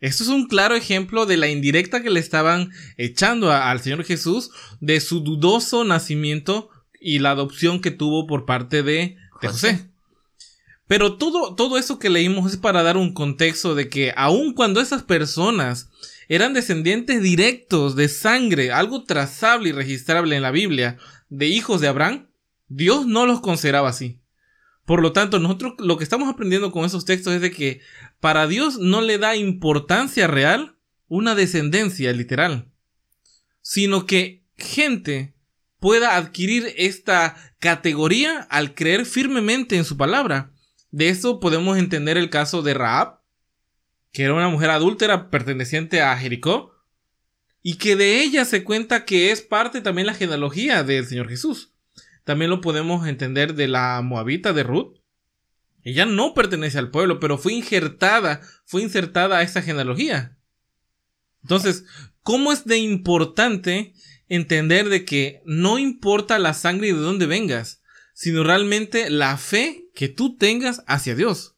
Esto 0.00 0.22
es 0.22 0.30
un 0.30 0.48
claro 0.48 0.74
ejemplo 0.74 1.26
de 1.26 1.36
la 1.36 1.48
indirecta 1.48 2.02
que 2.02 2.08
le 2.08 2.20
estaban 2.20 2.70
echando 2.96 3.52
al 3.52 3.78
Señor 3.82 4.04
Jesús 4.04 4.52
de 4.80 5.00
su 5.00 5.20
dudoso 5.20 5.84
nacimiento 5.84 6.70
y 6.98 7.18
la 7.18 7.32
adopción 7.32 7.82
que 7.82 7.90
tuvo 7.90 8.26
por 8.26 8.46
parte 8.46 8.82
de, 8.82 9.18
José. 9.32 9.90
Pero 10.86 11.16
todo, 11.16 11.54
todo 11.54 11.78
eso 11.78 11.98
que 11.98 12.10
leímos 12.10 12.52
es 12.52 12.58
para 12.58 12.82
dar 12.82 12.96
un 12.96 13.14
contexto 13.14 13.74
de 13.74 13.88
que 13.88 14.12
aun 14.16 14.52
cuando 14.52 14.80
esas 14.80 15.02
personas 15.02 15.90
eran 16.28 16.52
descendientes 16.52 17.22
directos 17.22 17.96
de 17.96 18.08
sangre, 18.08 18.70
algo 18.72 19.04
trazable 19.04 19.70
y 19.70 19.72
registrable 19.72 20.36
en 20.36 20.42
la 20.42 20.50
Biblia, 20.50 20.98
de 21.28 21.46
hijos 21.46 21.80
de 21.80 21.88
Abraham, 21.88 22.28
Dios 22.68 23.06
no 23.06 23.26
los 23.26 23.40
consideraba 23.40 23.88
así. 23.88 24.20
Por 24.84 25.00
lo 25.00 25.12
tanto, 25.12 25.38
nosotros 25.38 25.74
lo 25.78 25.96
que 25.96 26.04
estamos 26.04 26.28
aprendiendo 26.28 26.70
con 26.70 26.84
esos 26.84 27.04
textos 27.04 27.32
es 27.32 27.40
de 27.40 27.50
que 27.50 27.80
para 28.20 28.46
Dios 28.46 28.78
no 28.78 29.00
le 29.00 29.18
da 29.18 29.36
importancia 29.36 30.26
real 30.26 30.76
una 31.08 31.34
descendencia 31.34 32.12
literal, 32.12 32.68
sino 33.62 34.06
que 34.06 34.44
gente 34.56 35.34
pueda 35.80 36.16
adquirir 36.16 36.72
esta 36.76 37.36
categoría 37.58 38.40
al 38.50 38.74
creer 38.74 39.06
firmemente 39.06 39.76
en 39.76 39.84
su 39.84 39.96
palabra. 39.96 40.53
De 40.94 41.08
eso 41.08 41.40
podemos 41.40 41.76
entender 41.76 42.16
el 42.16 42.30
caso 42.30 42.62
de 42.62 42.72
Raab, 42.72 43.18
que 44.12 44.22
era 44.22 44.32
una 44.32 44.48
mujer 44.48 44.70
adúltera 44.70 45.28
perteneciente 45.28 46.00
a 46.00 46.16
Jericó, 46.16 46.72
y 47.62 47.78
que 47.78 47.96
de 47.96 48.22
ella 48.22 48.44
se 48.44 48.62
cuenta 48.62 49.04
que 49.04 49.32
es 49.32 49.42
parte 49.42 49.80
también 49.80 50.06
la 50.06 50.14
genealogía 50.14 50.84
del 50.84 51.04
Señor 51.04 51.28
Jesús. 51.28 51.74
También 52.22 52.48
lo 52.48 52.60
podemos 52.60 53.08
entender 53.08 53.54
de 53.54 53.66
la 53.66 54.02
moabita 54.02 54.52
de 54.52 54.62
Ruth. 54.62 55.00
Ella 55.82 56.06
no 56.06 56.32
pertenece 56.32 56.78
al 56.78 56.92
pueblo, 56.92 57.18
pero 57.18 57.38
fue 57.38 57.54
injertada, 57.54 58.40
fue 58.64 58.80
insertada 58.80 59.38
a 59.38 59.42
esa 59.42 59.62
genealogía. 59.62 60.38
Entonces, 61.42 61.86
¿cómo 62.22 62.52
es 62.52 62.66
de 62.66 62.78
importante 62.78 63.94
entender 64.28 64.88
de 64.90 65.04
que 65.04 65.42
no 65.44 65.80
importa 65.80 66.38
la 66.38 66.54
sangre 66.54 66.86
y 66.86 66.92
de 66.92 67.00
dónde 67.00 67.26
vengas, 67.26 67.82
sino 68.14 68.42
realmente 68.42 69.10
la 69.10 69.36
fe 69.36 69.84
que 69.94 70.08
tú 70.08 70.36
tengas 70.38 70.82
hacia 70.86 71.14
Dios. 71.14 71.54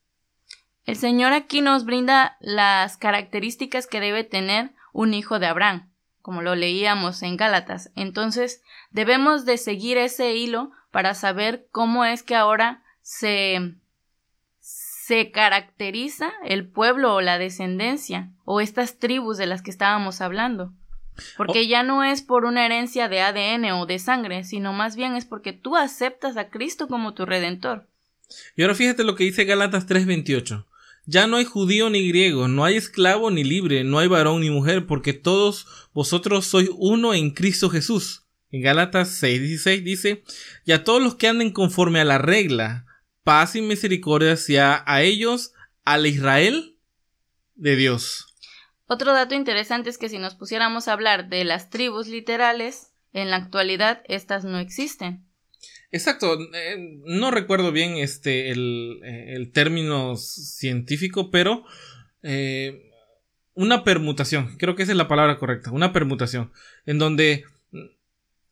El 0.84 0.96
Señor 0.96 1.32
aquí 1.32 1.60
nos 1.60 1.84
brinda 1.84 2.36
las 2.40 2.96
características 2.96 3.86
que 3.86 4.00
debe 4.00 4.24
tener 4.24 4.72
un 4.92 5.14
hijo 5.14 5.38
de 5.38 5.46
Abraham, 5.46 5.92
como 6.20 6.42
lo 6.42 6.56
leíamos 6.56 7.22
en 7.22 7.36
Gálatas. 7.36 7.92
Entonces, 7.94 8.62
debemos 8.90 9.44
de 9.44 9.58
seguir 9.58 9.98
ese 9.98 10.34
hilo 10.34 10.72
para 10.90 11.14
saber 11.14 11.68
cómo 11.70 12.04
es 12.04 12.24
que 12.24 12.34
ahora 12.34 12.82
se 13.02 13.76
se 15.06 15.30
caracteriza 15.30 16.32
el 16.42 16.68
pueblo 16.68 17.14
o 17.14 17.20
la 17.20 17.38
descendencia 17.38 18.32
o 18.44 18.60
estas 18.60 18.98
tribus 18.98 19.38
de 19.38 19.46
las 19.46 19.62
que 19.62 19.70
estábamos 19.70 20.20
hablando. 20.20 20.72
Porque 21.36 21.60
oh. 21.60 21.68
ya 21.68 21.82
no 21.82 22.04
es 22.04 22.22
por 22.22 22.44
una 22.44 22.64
herencia 22.64 23.08
de 23.08 23.20
ADN 23.20 23.72
o 23.72 23.86
de 23.86 23.98
sangre, 23.98 24.44
sino 24.44 24.72
más 24.72 24.96
bien 24.96 25.14
es 25.14 25.24
porque 25.24 25.52
tú 25.52 25.76
aceptas 25.76 26.36
a 26.36 26.48
Cristo 26.50 26.88
como 26.88 27.14
tu 27.14 27.26
redentor. 27.26 27.86
Y 28.56 28.62
ahora 28.62 28.74
fíjate 28.74 29.04
lo 29.04 29.14
que 29.14 29.24
dice 29.24 29.44
Galatas 29.44 29.86
3:28. 29.86 30.66
Ya 31.08 31.28
no 31.28 31.36
hay 31.36 31.44
judío 31.44 31.88
ni 31.88 32.08
griego, 32.08 32.48
no 32.48 32.64
hay 32.64 32.76
esclavo 32.76 33.30
ni 33.30 33.44
libre, 33.44 33.84
no 33.84 34.00
hay 34.00 34.08
varón 34.08 34.40
ni 34.40 34.50
mujer, 34.50 34.86
porque 34.86 35.12
todos 35.12 35.66
vosotros 35.94 36.46
sois 36.46 36.68
uno 36.74 37.14
en 37.14 37.30
Cristo 37.30 37.70
Jesús. 37.70 38.24
En 38.50 38.62
Galatas 38.62 39.22
6:16 39.22 39.82
dice, 39.82 40.24
y 40.64 40.72
a 40.72 40.82
todos 40.82 41.00
los 41.00 41.14
que 41.14 41.28
anden 41.28 41.52
conforme 41.52 42.00
a 42.00 42.04
la 42.04 42.18
regla, 42.18 42.86
paz 43.22 43.54
y 43.54 43.62
misericordia 43.62 44.36
sea 44.36 44.82
a 44.86 45.02
ellos, 45.02 45.52
al 45.84 46.06
Israel 46.06 46.76
de 47.54 47.76
Dios. 47.76 48.25
Otro 48.86 49.12
dato 49.12 49.34
interesante 49.34 49.90
es 49.90 49.98
que 49.98 50.08
si 50.08 50.18
nos 50.18 50.34
pusiéramos 50.34 50.86
a 50.88 50.92
hablar 50.92 51.28
de 51.28 51.44
las 51.44 51.70
tribus 51.70 52.06
literales, 52.06 52.92
en 53.12 53.30
la 53.30 53.36
actualidad 53.36 54.02
estas 54.06 54.44
no 54.44 54.58
existen. 54.58 55.24
Exacto, 55.90 56.38
eh, 56.54 57.00
no 57.04 57.30
recuerdo 57.30 57.72
bien 57.72 57.96
este 57.96 58.50
el, 58.50 59.00
eh, 59.04 59.50
término 59.52 60.16
científico, 60.16 61.30
pero 61.30 61.64
eh, 62.22 62.90
una 63.54 63.84
permutación, 63.84 64.56
creo 64.58 64.76
que 64.76 64.82
esa 64.82 64.92
es 64.92 64.98
la 64.98 65.08
palabra 65.08 65.38
correcta, 65.38 65.70
una 65.70 65.92
permutación, 65.92 66.52
en 66.84 66.98
donde 66.98 67.44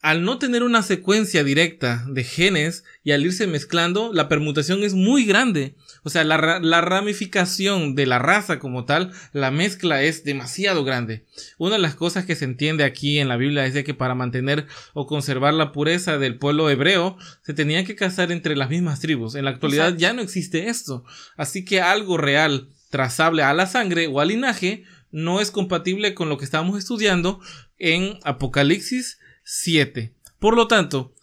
al 0.00 0.22
no 0.24 0.38
tener 0.38 0.62
una 0.62 0.82
secuencia 0.82 1.44
directa 1.44 2.04
de 2.08 2.24
genes 2.24 2.84
y 3.02 3.12
al 3.12 3.24
irse 3.24 3.46
mezclando, 3.46 4.12
la 4.12 4.28
permutación 4.28 4.82
es 4.82 4.94
muy 4.94 5.24
grande. 5.24 5.76
O 6.04 6.10
sea, 6.10 6.22
la, 6.22 6.36
ramificación 6.82 7.94
de 7.94 8.04
la 8.04 8.18
raza 8.18 8.58
como 8.58 8.84
tal, 8.84 9.12
la 9.32 9.50
mezcla 9.50 10.02
es 10.02 10.22
demasiado 10.22 10.84
grande. 10.84 11.24
Una 11.56 11.76
de 11.76 11.82
las 11.82 11.94
cosas 11.94 12.26
que 12.26 12.36
se 12.36 12.44
entiende 12.44 12.84
aquí 12.84 13.18
en 13.18 13.28
la 13.28 13.38
Biblia 13.38 13.64
es 13.64 13.72
de 13.72 13.84
que 13.84 13.94
para 13.94 14.14
mantener 14.14 14.66
o 14.92 15.06
conservar 15.06 15.54
la 15.54 15.72
pureza 15.72 16.18
del 16.18 16.38
pueblo 16.38 16.68
hebreo, 16.68 17.16
se 17.42 17.54
tenía 17.54 17.84
que 17.84 17.96
casar 17.96 18.30
entre 18.32 18.54
las 18.54 18.68
mismas 18.68 19.00
tribus. 19.00 19.34
En 19.34 19.46
la 19.46 19.50
actualidad 19.52 19.96
ya 19.96 20.12
no 20.12 20.20
existe 20.20 20.68
esto. 20.68 21.04
Así 21.38 21.64
que 21.64 21.80
algo 21.80 22.18
real, 22.18 22.68
trazable 22.90 23.42
a 23.42 23.54
la 23.54 23.66
sangre 23.66 24.06
o 24.06 24.20
al 24.20 24.28
linaje, 24.28 24.84
no 25.10 25.40
es 25.40 25.50
compatible 25.50 26.12
con 26.12 26.28
lo 26.28 26.36
que 26.36 26.44
estamos 26.44 26.78
estudiando 26.78 27.40
en 27.78 28.18
Apocalipsis 28.24 29.18
7. 29.44 30.12
Por 30.38 30.54
lo 30.54 30.68
tanto, 30.68 31.14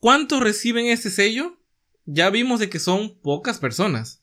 ¿cuántos 0.00 0.42
reciben 0.42 0.86
ese 0.86 1.10
sello? 1.10 1.56
Ya 2.04 2.30
vimos 2.30 2.60
de 2.60 2.68
que 2.68 2.78
son 2.78 3.18
pocas 3.20 3.58
personas. 3.58 4.22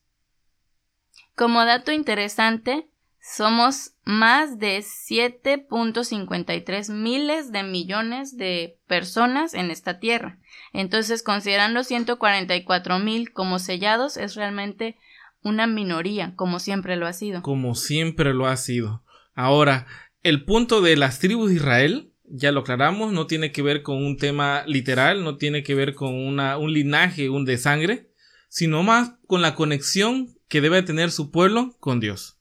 Como 1.36 1.66
dato 1.66 1.92
interesante, 1.92 2.90
somos 3.22 3.94
más 4.04 4.60
de 4.60 4.80
7.53 4.80 6.92
miles 6.92 7.52
de 7.52 7.64
millones 7.64 8.38
de 8.38 8.78
personas 8.88 9.54
en 9.54 9.72
esta 9.72 10.00
tierra. 10.00 10.40
Entonces, 10.74 11.24
considerando 11.24 11.84
144 11.84 13.00
mil 13.00 13.32
como 13.32 13.60
sellados, 13.60 14.18
es 14.18 14.36
realmente 14.36 14.98
una 15.42 15.68
minoría, 15.68 16.34
como 16.36 16.60
siempre 16.60 16.96
lo 16.96 17.08
ha 17.08 17.14
sido. 17.14 17.42
Como 17.42 17.76
siempre 17.76 18.34
lo 18.34 18.48
ha 18.48 18.58
sido. 18.58 19.04
Ahora, 19.36 19.88
el 20.24 20.44
punto 20.44 20.82
de 20.82 20.98
las 20.98 21.20
tribus 21.20 21.50
de 21.50 21.56
Israel, 21.56 22.09
ya 22.30 22.52
lo 22.52 22.62
aclaramos, 22.62 23.12
no 23.12 23.28
tiene 23.28 23.52
que 23.52 23.62
ver 23.62 23.82
con 23.82 23.98
un 23.98 24.18
tema 24.18 24.64
literal, 24.68 25.24
no 25.24 25.38
tiene 25.38 25.64
que 25.64 25.76
ver 25.76 25.96
con 25.96 26.14
una, 26.14 26.58
un 26.58 26.74
linaje, 26.74 27.30
un 27.30 27.46
de 27.46 27.58
sangre, 27.58 28.12
sino 28.48 28.84
más 28.84 29.14
con 29.28 29.42
la 29.42 29.56
conexión 29.56 30.36
que 30.48 30.62
debe 30.62 30.82
tener 30.84 31.12
su 31.12 31.32
pueblo 31.32 31.76
con 31.80 32.00
Dios. 32.00 32.38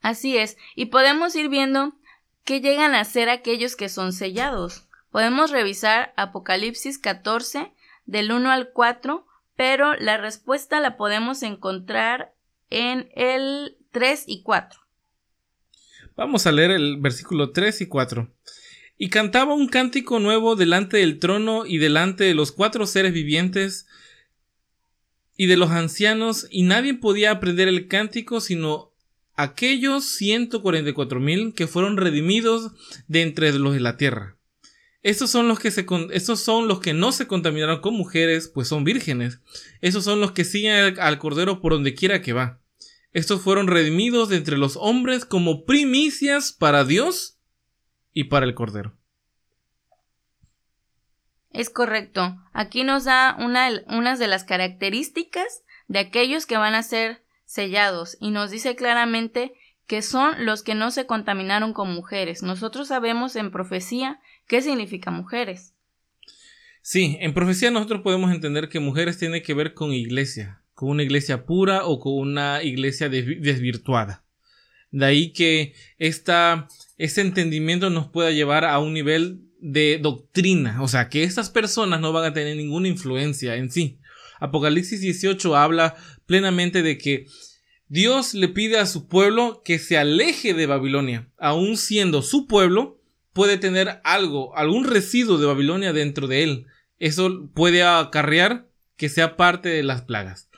Así 0.00 0.36
es, 0.36 0.56
y 0.74 0.86
podemos 0.86 1.34
ir 1.36 1.48
viendo 1.48 1.94
qué 2.44 2.60
llegan 2.60 2.94
a 2.94 3.04
ser 3.04 3.28
aquellos 3.28 3.76
que 3.76 3.88
son 3.88 4.12
sellados. 4.12 4.88
Podemos 5.10 5.50
revisar 5.50 6.12
Apocalipsis 6.16 6.98
14 6.98 7.72
del 8.06 8.32
1 8.32 8.50
al 8.50 8.70
4, 8.72 9.26
pero 9.56 9.94
la 9.94 10.16
respuesta 10.16 10.80
la 10.80 10.96
podemos 10.96 11.42
encontrar 11.42 12.34
en 12.70 13.10
el 13.14 13.76
3 13.92 14.24
y 14.26 14.42
4. 14.42 14.80
Vamos 16.16 16.46
a 16.46 16.52
leer 16.52 16.70
el 16.72 16.98
versículo 16.98 17.52
3 17.52 17.82
y 17.82 17.86
4. 17.86 18.31
Y 19.02 19.08
cantaba 19.08 19.52
un 19.52 19.66
cántico 19.66 20.20
nuevo 20.20 20.54
delante 20.54 20.98
del 20.98 21.18
trono 21.18 21.66
y 21.66 21.78
delante 21.78 22.22
de 22.22 22.36
los 22.36 22.52
cuatro 22.52 22.86
seres 22.86 23.12
vivientes 23.12 23.88
y 25.36 25.46
de 25.46 25.56
los 25.56 25.72
ancianos, 25.72 26.46
y 26.52 26.62
nadie 26.62 26.94
podía 26.94 27.32
aprender 27.32 27.66
el 27.66 27.88
cántico 27.88 28.40
sino 28.40 28.92
aquellos 29.34 30.04
144 30.04 31.18
mil 31.18 31.52
que 31.52 31.66
fueron 31.66 31.96
redimidos 31.96 32.70
de 33.08 33.22
entre 33.22 33.52
los 33.52 33.74
de 33.74 33.80
la 33.80 33.96
tierra. 33.96 34.36
Estos 35.02 35.30
son 35.30 35.48
los 35.48 35.58
que 35.58 35.72
se 35.72 35.84
estos 36.12 36.38
son 36.38 36.68
los 36.68 36.78
que 36.78 36.94
no 36.94 37.10
se 37.10 37.26
contaminaron 37.26 37.80
con 37.80 37.94
mujeres, 37.94 38.46
pues 38.54 38.68
son 38.68 38.84
vírgenes. 38.84 39.40
Estos 39.80 40.04
son 40.04 40.20
los 40.20 40.30
que 40.30 40.44
siguen 40.44 41.00
al, 41.00 41.18
cordero 41.18 41.60
por 41.60 41.72
donde 41.72 41.94
quiera 41.94 42.22
que 42.22 42.34
va. 42.34 42.60
Estos 43.12 43.40
fueron 43.42 43.66
redimidos 43.66 44.28
de 44.28 44.36
entre 44.36 44.58
los 44.58 44.76
hombres 44.76 45.24
como 45.24 45.64
primicias 45.64 46.52
para 46.52 46.84
Dios 46.84 47.31
y 48.12 48.24
para 48.24 48.46
el 48.46 48.54
cordero. 48.54 48.94
Es 51.50 51.68
correcto. 51.70 52.36
Aquí 52.52 52.82
nos 52.84 53.04
da 53.04 53.36
una, 53.38 53.70
unas 53.88 54.18
de 54.18 54.26
las 54.26 54.44
características 54.44 55.62
de 55.88 55.98
aquellos 55.98 56.46
que 56.46 56.56
van 56.56 56.74
a 56.74 56.82
ser 56.82 57.22
sellados 57.44 58.16
y 58.20 58.30
nos 58.30 58.50
dice 58.50 58.74
claramente 58.74 59.52
que 59.86 60.00
son 60.00 60.46
los 60.46 60.62
que 60.62 60.74
no 60.74 60.90
se 60.90 61.06
contaminaron 61.06 61.74
con 61.74 61.92
mujeres. 61.92 62.42
Nosotros 62.42 62.88
sabemos 62.88 63.36
en 63.36 63.50
profecía 63.50 64.20
qué 64.46 64.62
significa 64.62 65.10
mujeres. 65.10 65.74
Sí, 66.80 67.18
en 67.20 67.34
profecía 67.34 67.70
nosotros 67.70 68.00
podemos 68.02 68.32
entender 68.32 68.68
que 68.68 68.80
mujeres 68.80 69.18
tiene 69.18 69.42
que 69.42 69.54
ver 69.54 69.74
con 69.74 69.92
iglesia, 69.92 70.62
con 70.74 70.88
una 70.88 71.02
iglesia 71.02 71.44
pura 71.44 71.84
o 71.84 72.00
con 72.00 72.14
una 72.14 72.62
iglesia 72.62 73.08
desvirtuada. 73.08 74.24
De 74.90 75.06
ahí 75.06 75.32
que 75.32 75.74
esta, 75.98 76.68
este 76.98 77.20
entendimiento 77.20 77.90
nos 77.90 78.08
pueda 78.08 78.30
llevar 78.30 78.64
a 78.64 78.78
un 78.78 78.92
nivel 78.92 79.40
de 79.60 79.98
doctrina, 80.02 80.82
o 80.82 80.88
sea, 80.88 81.08
que 81.08 81.22
estas 81.22 81.48
personas 81.48 82.00
no 82.00 82.12
van 82.12 82.24
a 82.24 82.32
tener 82.32 82.56
ninguna 82.56 82.88
influencia 82.88 83.56
en 83.56 83.70
sí. 83.70 83.98
Apocalipsis 84.40 85.00
18 85.00 85.56
habla 85.56 85.94
plenamente 86.26 86.82
de 86.82 86.98
que 86.98 87.26
Dios 87.88 88.34
le 88.34 88.48
pide 88.48 88.78
a 88.78 88.86
su 88.86 89.06
pueblo 89.06 89.62
que 89.64 89.78
se 89.78 89.98
aleje 89.98 90.54
de 90.54 90.66
Babilonia, 90.66 91.28
aun 91.38 91.76
siendo 91.76 92.22
su 92.22 92.46
pueblo, 92.46 93.00
puede 93.32 93.58
tener 93.58 94.00
algo, 94.02 94.56
algún 94.56 94.84
residuo 94.84 95.38
de 95.38 95.46
Babilonia 95.46 95.92
dentro 95.92 96.26
de 96.26 96.42
él. 96.42 96.66
Eso 96.98 97.50
puede 97.54 97.82
acarrear 97.82 98.68
que 98.96 99.08
sea 99.08 99.36
parte 99.36 99.68
de 99.68 99.82
las 99.82 100.02
plagas. 100.02 100.48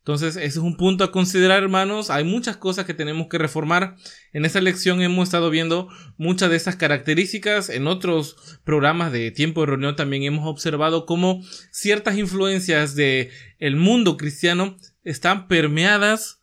Entonces, 0.00 0.36
ese 0.36 0.46
es 0.46 0.56
un 0.56 0.78
punto 0.78 1.04
a 1.04 1.12
considerar, 1.12 1.62
hermanos. 1.62 2.08
Hay 2.08 2.24
muchas 2.24 2.56
cosas 2.56 2.86
que 2.86 2.94
tenemos 2.94 3.28
que 3.28 3.36
reformar. 3.36 3.96
En 4.32 4.46
esta 4.46 4.62
lección 4.62 5.02
hemos 5.02 5.28
estado 5.28 5.50
viendo 5.50 5.88
muchas 6.16 6.48
de 6.48 6.56
esas 6.56 6.76
características. 6.76 7.68
En 7.68 7.86
otros 7.86 8.58
programas 8.64 9.12
de 9.12 9.30
tiempo 9.30 9.60
de 9.60 9.66
reunión 9.66 9.96
también 9.96 10.22
hemos 10.22 10.46
observado 10.46 11.04
cómo 11.04 11.42
ciertas 11.70 12.16
influencias 12.16 12.94
de 12.94 13.30
el 13.58 13.76
mundo 13.76 14.16
cristiano 14.16 14.78
están 15.04 15.48
permeadas 15.48 16.40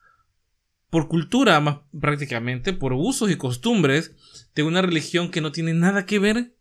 por 0.91 1.08
cultura, 1.08 1.60
más 1.60 1.80
prácticamente, 2.00 2.74
por 2.74 2.93
usos 2.93 3.32
y 3.32 3.38
costumbres 3.38 4.15
de 4.54 4.63
una 4.63 4.84
religión 4.84 5.32
que 5.32 5.41
no 5.41 5.52
tiene 5.52 5.74
nada 5.74 6.06
que 6.06 6.20
ver 6.20 6.56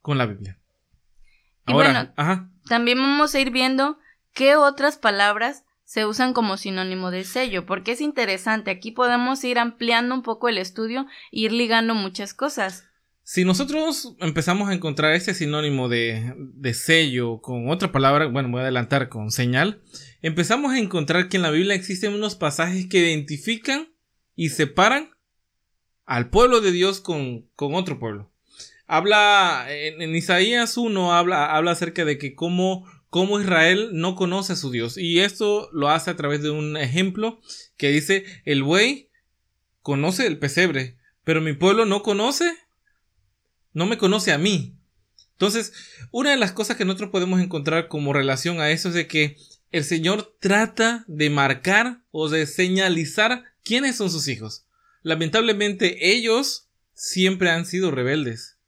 con 0.00 0.16
la 0.16 0.24
Biblia. 0.24 0.58
Ahora, 1.66 2.14
también 2.66 2.98
vamos 2.98 3.34
a 3.34 3.40
ir 3.40 3.50
viendo 3.50 3.98
qué 4.32 4.56
otras 4.56 4.96
palabras 4.96 5.64
se 5.90 6.06
usan 6.06 6.34
como 6.34 6.56
sinónimo 6.56 7.10
de 7.10 7.24
sello, 7.24 7.66
porque 7.66 7.90
es 7.90 8.00
interesante, 8.00 8.70
aquí 8.70 8.92
podemos 8.92 9.42
ir 9.42 9.58
ampliando 9.58 10.14
un 10.14 10.22
poco 10.22 10.48
el 10.48 10.56
estudio 10.56 11.08
e 11.32 11.40
ir 11.40 11.52
ligando 11.52 11.96
muchas 11.96 12.32
cosas. 12.32 12.84
Si 13.24 13.44
nosotros 13.44 14.14
empezamos 14.20 14.68
a 14.68 14.74
encontrar 14.74 15.14
este 15.14 15.34
sinónimo 15.34 15.88
de, 15.88 16.32
de 16.36 16.74
sello 16.74 17.40
con 17.40 17.68
otra 17.68 17.90
palabra, 17.90 18.26
bueno, 18.26 18.50
voy 18.50 18.60
a 18.60 18.62
adelantar 18.62 19.08
con 19.08 19.32
señal, 19.32 19.82
empezamos 20.22 20.70
a 20.70 20.78
encontrar 20.78 21.28
que 21.28 21.38
en 21.38 21.42
la 21.42 21.50
Biblia 21.50 21.74
existen 21.74 22.14
unos 22.14 22.36
pasajes 22.36 22.86
que 22.86 22.98
identifican 22.98 23.88
y 24.36 24.50
separan 24.50 25.10
al 26.06 26.30
pueblo 26.30 26.60
de 26.60 26.70
Dios 26.70 27.00
con, 27.00 27.48
con 27.56 27.74
otro 27.74 27.98
pueblo. 27.98 28.30
Habla, 28.86 29.66
en, 29.68 30.14
Isaías 30.14 30.76
1 30.76 31.12
habla, 31.12 31.46
habla 31.46 31.72
acerca 31.72 32.04
de 32.04 32.16
que 32.16 32.36
cómo 32.36 32.86
cómo 33.10 33.40
Israel 33.40 33.90
no 33.92 34.14
conoce 34.14 34.54
a 34.54 34.56
su 34.56 34.70
Dios. 34.70 34.96
Y 34.96 35.20
esto 35.20 35.68
lo 35.72 35.90
hace 35.90 36.10
a 36.10 36.16
través 36.16 36.42
de 36.42 36.50
un 36.50 36.76
ejemplo 36.76 37.40
que 37.76 37.90
dice, 37.90 38.24
el 38.44 38.62
buey 38.62 39.10
conoce 39.82 40.26
el 40.26 40.38
pesebre, 40.38 40.96
pero 41.24 41.40
mi 41.40 41.52
pueblo 41.52 41.84
no 41.84 42.02
conoce, 42.02 42.50
no 43.72 43.86
me 43.86 43.98
conoce 43.98 44.32
a 44.32 44.38
mí. 44.38 44.76
Entonces, 45.32 45.72
una 46.10 46.30
de 46.30 46.36
las 46.36 46.52
cosas 46.52 46.76
que 46.76 46.84
nosotros 46.84 47.10
podemos 47.10 47.40
encontrar 47.40 47.88
como 47.88 48.12
relación 48.12 48.60
a 48.60 48.70
eso 48.70 48.88
es 48.88 48.94
de 48.94 49.06
que 49.06 49.36
el 49.72 49.84
Señor 49.84 50.36
trata 50.40 51.04
de 51.08 51.30
marcar 51.30 52.02
o 52.10 52.28
de 52.28 52.46
señalizar 52.46 53.44
quiénes 53.62 53.96
son 53.96 54.10
sus 54.10 54.28
hijos. 54.28 54.66
Lamentablemente 55.02 56.12
ellos 56.12 56.68
siempre 56.94 57.50
han 57.50 57.64
sido 57.64 57.90
rebeldes 57.90 58.59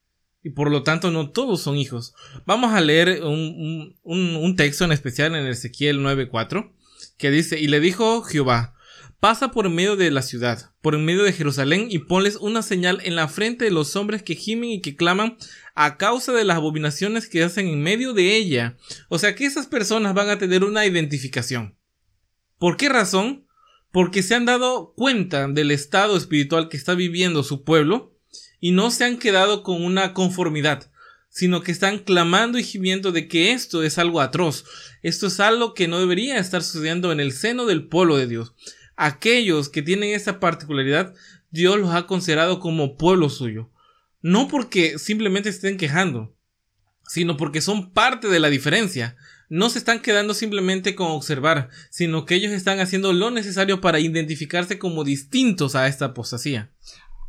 y 0.42 0.50
por 0.50 0.70
lo 0.70 0.83
tanto 0.83 1.11
no 1.11 1.31
todos 1.31 1.62
son 1.62 1.76
hijos. 1.76 2.14
Vamos 2.46 2.72
a 2.72 2.81
leer 2.81 3.22
un, 3.22 4.55
texto 4.57 4.85
en 4.85 4.92
especial 4.92 5.35
en 5.35 5.46
Ezequiel 5.46 6.00
9:4 6.00 6.72
que 7.18 7.31
dice, 7.31 7.61
y 7.61 7.68
le 7.68 7.81
dijo 7.81 8.22
Jehová, 8.22 8.74
pasa 9.20 9.52
por 9.52 9.68
medio 9.70 9.96
de 9.96 10.11
la 10.11 10.22
ciudad, 10.22 10.72
por 10.81 10.96
en 10.96 11.05
medio 11.05 11.22
de 11.22 11.33
Jerusalén, 11.33 11.87
y 11.88 12.00
ponles 12.00 12.37
una 12.37 12.62
señal 12.62 13.00
en 13.05 13.14
la 13.14 13.28
frente 13.28 13.64
de 13.64 13.70
los 13.70 13.94
hombres 13.94 14.22
que 14.22 14.35
gimen 14.35 14.70
y 14.70 14.81
que 14.81 14.96
claman 14.96 15.37
a 15.74 15.96
causa 15.96 16.33
de 16.33 16.44
las 16.44 16.57
abominaciones 16.57 17.28
que 17.28 17.44
hacen 17.44 17.68
en 17.68 17.81
medio 17.81 18.12
de 18.12 18.37
ella. 18.37 18.76
O 19.09 19.18
sea 19.18 19.35
que 19.35 19.44
esas 19.44 19.66
personas 19.66 20.14
van 20.14 20.28
a 20.28 20.38
tener 20.38 20.64
una 20.64 20.85
identificación. 20.87 21.76
¿Por 22.59 22.76
qué 22.76 22.88
razón? 22.88 23.46
Porque 23.92 24.22
se 24.22 24.35
han 24.35 24.46
dado 24.46 24.92
cuenta 24.96 25.46
del 25.46 25.70
estado 25.70 26.16
espiritual 26.16 26.68
que 26.68 26.76
está 26.76 26.94
viviendo 26.94 27.44
su 27.44 27.62
pueblo 27.62 28.12
y 28.62 28.70
no 28.70 28.92
se 28.92 29.05
han 29.05 29.18
quedado 29.18 29.64
con 29.64 29.85
una 29.85 30.14
conformidad, 30.14 30.88
sino 31.29 31.62
que 31.62 31.72
están 31.72 31.98
clamando 31.98 32.61
y 32.61 32.62
gimiendo 32.62 33.11
de 33.11 33.27
que 33.27 33.51
esto 33.51 33.83
es 33.83 33.98
algo 33.98 34.20
atroz, 34.20 34.64
esto 35.03 35.27
es 35.27 35.40
algo 35.40 35.75
que 35.75 35.88
no 35.88 35.98
debería 35.98 36.38
estar 36.38 36.62
sucediendo 36.62 37.11
en 37.11 37.18
el 37.18 37.33
seno 37.33 37.66
del 37.66 37.88
pueblo 37.88 38.16
de 38.16 38.29
Dios. 38.29 38.55
Aquellos 38.94 39.68
que 39.68 39.83
tienen 39.83 40.14
esa 40.14 40.38
particularidad, 40.38 41.12
Dios 41.51 41.77
los 41.77 41.92
ha 41.92 42.07
considerado 42.07 42.61
como 42.61 42.96
pueblo 42.96 43.31
suyo, 43.31 43.68
no 44.20 44.46
porque 44.46 44.96
simplemente 44.96 45.48
estén 45.48 45.77
quejando, 45.77 46.33
sino 47.09 47.37
porque 47.37 47.61
son 47.61 47.90
parte 47.90 48.29
de 48.29 48.38
la 48.38 48.48
diferencia. 48.48 49.16
No 49.48 49.70
se 49.70 49.79
están 49.79 50.01
quedando 50.01 50.35
simplemente 50.35 50.94
con 50.94 51.09
observar, 51.09 51.68
sino 51.90 52.27
que 52.27 52.37
ellos 52.37 52.53
están 52.53 52.79
haciendo 52.79 53.12
lo 53.12 53.33
necesario 53.33 53.81
para 53.81 53.98
identificarse 53.98 54.79
como 54.79 55.03
distintos 55.03 55.75
a 55.75 55.88
esta 55.88 56.07
apostasía. 56.07 56.70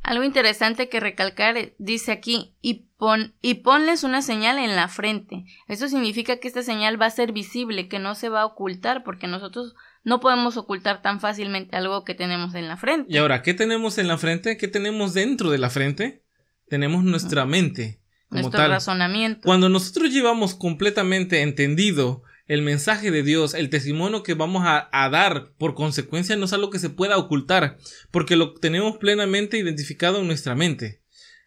Algo 0.03 0.25
interesante 0.25 0.89
que 0.89 0.99
recalcar 0.99 1.55
eh, 1.57 1.75
dice 1.79 2.11
aquí, 2.11 2.55
y, 2.61 2.89
pon, 2.97 3.35
y 3.41 3.55
ponles 3.55 4.03
una 4.03 4.21
señal 4.21 4.57
en 4.57 4.75
la 4.75 4.89
frente. 4.89 5.45
Eso 5.69 5.87
significa 5.87 6.37
que 6.37 6.47
esta 6.49 6.61
señal 6.61 7.01
va 7.01 7.05
a 7.05 7.11
ser 7.11 7.31
visible, 7.31 7.87
que 7.87 7.99
no 7.99 8.13
se 8.13 8.27
va 8.27 8.41
a 8.41 8.45
ocultar, 8.45 9.03
porque 9.03 9.27
nosotros 9.27 9.75
no 10.03 10.19
podemos 10.19 10.57
ocultar 10.57 11.01
tan 11.01 11.21
fácilmente 11.21 11.77
algo 11.77 12.03
que 12.03 12.15
tenemos 12.15 12.53
en 12.53 12.67
la 12.67 12.75
frente. 12.75 13.11
Y 13.11 13.17
ahora, 13.17 13.41
¿qué 13.41 13.53
tenemos 13.53 13.97
en 13.97 14.09
la 14.09 14.17
frente? 14.17 14.57
¿Qué 14.57 14.67
tenemos 14.67 15.13
dentro 15.13 15.49
de 15.49 15.57
la 15.57 15.69
frente? 15.69 16.23
Tenemos 16.67 17.03
nuestra 17.05 17.45
mente. 17.45 18.01
Nuestro 18.29 18.67
razonamiento. 18.67 19.41
Cuando 19.43 19.69
nosotros 19.69 20.11
llevamos 20.11 20.55
completamente 20.55 21.41
entendido 21.43 22.23
el 22.45 22.61
mensaje 22.61 23.11
de 23.11 23.23
Dios, 23.23 23.53
el 23.53 23.69
testimonio 23.69 24.23
que 24.23 24.33
vamos 24.33 24.63
a, 24.65 25.09
dar, 25.09 25.53
por 25.57 25.75
consecuencia 25.75 26.35
no 26.35 26.45
es 26.45 26.53
algo 26.53 26.69
que 26.69 26.79
se 26.79 26.89
pueda 26.89 27.17
ocultar, 27.17 27.77
porque 28.11 28.35
lo 28.35 28.53
tenemos 28.53 28.97
plenamente 28.97 29.57
identificado 29.57 30.19
en 30.19 30.27
nuestra 30.27 30.55
mente. 30.55 31.01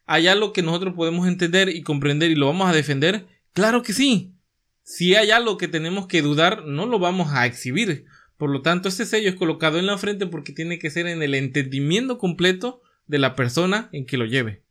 ¿Hay 0.07 0.29
algo 0.29 0.53
que 0.53 0.63
nosotros 0.63 0.95
podemos 0.95 1.29
entender 1.29 1.69
y 1.69 1.83
comprender 1.83 2.31
y 2.31 2.37
lo 2.37 2.47
vamos 2.47 2.69
a 2.71 2.73
defender? 2.73 3.27
Claro 3.53 3.83
que 3.83 3.93
sí. 3.93 4.35
Si 4.83 5.17
hay 5.17 5.33
algo 5.33 5.59
que 5.59 5.69
tenemos 5.69 6.07
que 6.07 6.23
dudar, 6.23 6.65
no 6.65 6.87
lo 6.87 6.99
vamos 6.99 7.33
a 7.33 7.45
exhibir. 7.45 8.05
Por 8.39 8.51
lo 8.51 8.63
tanto, 8.63 8.89
este 8.89 9.05
sello 9.05 9.29
es 9.29 9.35
colocado 9.35 9.79
en 9.79 9.87
la 9.87 9.99
frente 9.99 10.27
porque 10.27 10.53
tiene 10.53 10.79
que 10.79 10.91
ser 10.91 11.07
en 11.07 11.23
el 11.23 11.35
entendimiento 11.35 12.19
completo 12.19 12.83
de 13.07 13.19
la 13.19 13.35
persona 13.35 13.89
en 13.93 14.07
que 14.07 14.17
lo 14.17 14.27
lleve. 14.27 14.63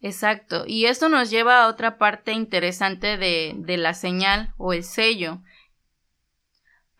Exacto. 0.00 0.64
Y 0.66 0.86
esto 0.86 1.08
nos 1.08 1.30
lleva 1.30 1.62
a 1.62 1.68
otra 1.68 1.96
parte 1.96 2.32
interesante 2.32 3.16
de, 3.16 3.54
de 3.56 3.76
la 3.76 3.94
señal 3.94 4.52
o 4.56 4.72
el 4.72 4.82
sello. 4.82 5.42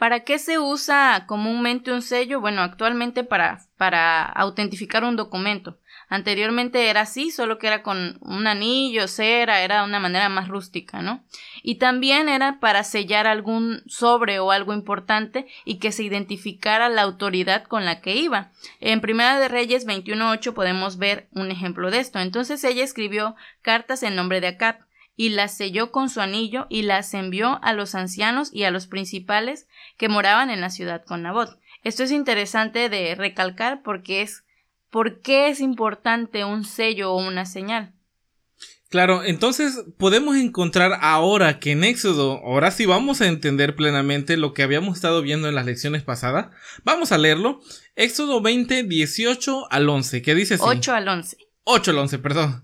¿Para 0.02 0.24
qué 0.24 0.40
se 0.40 0.58
usa 0.58 1.26
comúnmente 1.28 1.92
un 1.92 2.02
sello? 2.02 2.40
Bueno, 2.40 2.62
actualmente 2.62 3.22
para, 3.22 3.60
para 3.76 4.24
autentificar 4.24 5.04
un 5.04 5.14
documento. 5.14 5.78
Anteriormente 6.08 6.90
era 6.90 7.02
así, 7.02 7.30
solo 7.30 7.56
que 7.56 7.68
era 7.68 7.84
con 7.84 8.18
un 8.20 8.48
anillo, 8.48 9.06
cera, 9.06 9.60
era 9.60 9.84
una 9.84 10.00
manera 10.00 10.28
más 10.28 10.48
rústica, 10.48 11.02
¿no? 11.02 11.22
Y 11.62 11.76
también 11.76 12.28
era 12.28 12.58
para 12.58 12.82
sellar 12.82 13.28
algún 13.28 13.84
sobre 13.86 14.40
o 14.40 14.50
algo 14.50 14.72
importante 14.72 15.46
y 15.64 15.78
que 15.78 15.92
se 15.92 16.02
identificara 16.02 16.88
la 16.88 17.02
autoridad 17.02 17.62
con 17.62 17.84
la 17.84 18.00
que 18.00 18.16
iba. 18.16 18.50
En 18.80 19.00
Primera 19.02 19.38
de 19.38 19.46
Reyes 19.46 19.86
21.8 19.86 20.52
podemos 20.52 20.98
ver 20.98 21.28
un 21.30 21.52
ejemplo 21.52 21.92
de 21.92 22.00
esto. 22.00 22.18
Entonces 22.18 22.64
ella 22.64 22.82
escribió 22.82 23.36
cartas 23.62 24.02
en 24.02 24.16
nombre 24.16 24.40
de 24.40 24.48
Acab 24.48 24.78
y 25.16 25.30
las 25.30 25.56
selló 25.56 25.90
con 25.90 26.08
su 26.08 26.20
anillo 26.20 26.66
y 26.68 26.82
las 26.82 27.14
envió 27.14 27.58
a 27.62 27.72
los 27.72 27.94
ancianos 27.94 28.50
y 28.52 28.64
a 28.64 28.70
los 28.70 28.86
principales 28.86 29.66
que 29.96 30.08
moraban 30.08 30.50
en 30.50 30.60
la 30.60 30.70
ciudad 30.70 31.04
con 31.04 31.22
Nabot. 31.22 31.58
Esto 31.84 32.02
es 32.02 32.12
interesante 32.12 32.88
de 32.88 33.14
recalcar 33.14 33.82
porque 33.82 34.22
es 34.22 34.44
¿Por 34.92 35.22
qué 35.22 35.48
es 35.48 35.60
importante 35.60 36.44
un 36.44 36.66
sello 36.66 37.12
o 37.12 37.26
una 37.26 37.46
señal? 37.46 37.94
Claro, 38.90 39.24
entonces 39.24 39.84
podemos 39.96 40.36
encontrar 40.36 40.98
ahora 41.00 41.58
que 41.60 41.72
en 41.72 41.82
Éxodo, 41.82 42.42
ahora 42.44 42.70
sí 42.70 42.84
vamos 42.84 43.22
a 43.22 43.26
entender 43.26 43.74
plenamente 43.74 44.36
lo 44.36 44.52
que 44.52 44.62
habíamos 44.62 44.96
estado 44.96 45.22
viendo 45.22 45.48
en 45.48 45.54
las 45.54 45.64
lecciones 45.64 46.02
pasadas. 46.02 46.48
Vamos 46.84 47.10
a 47.10 47.16
leerlo. 47.16 47.62
Éxodo 47.96 48.42
20, 48.42 48.82
18 48.82 49.72
al 49.72 49.88
11, 49.88 50.20
¿qué 50.20 50.34
dice 50.34 50.54
así? 50.54 50.64
8 50.66 50.92
al 50.92 51.08
11. 51.08 51.38
8 51.64 51.90
al 51.90 51.98
11, 51.98 52.18
perdón. 52.18 52.62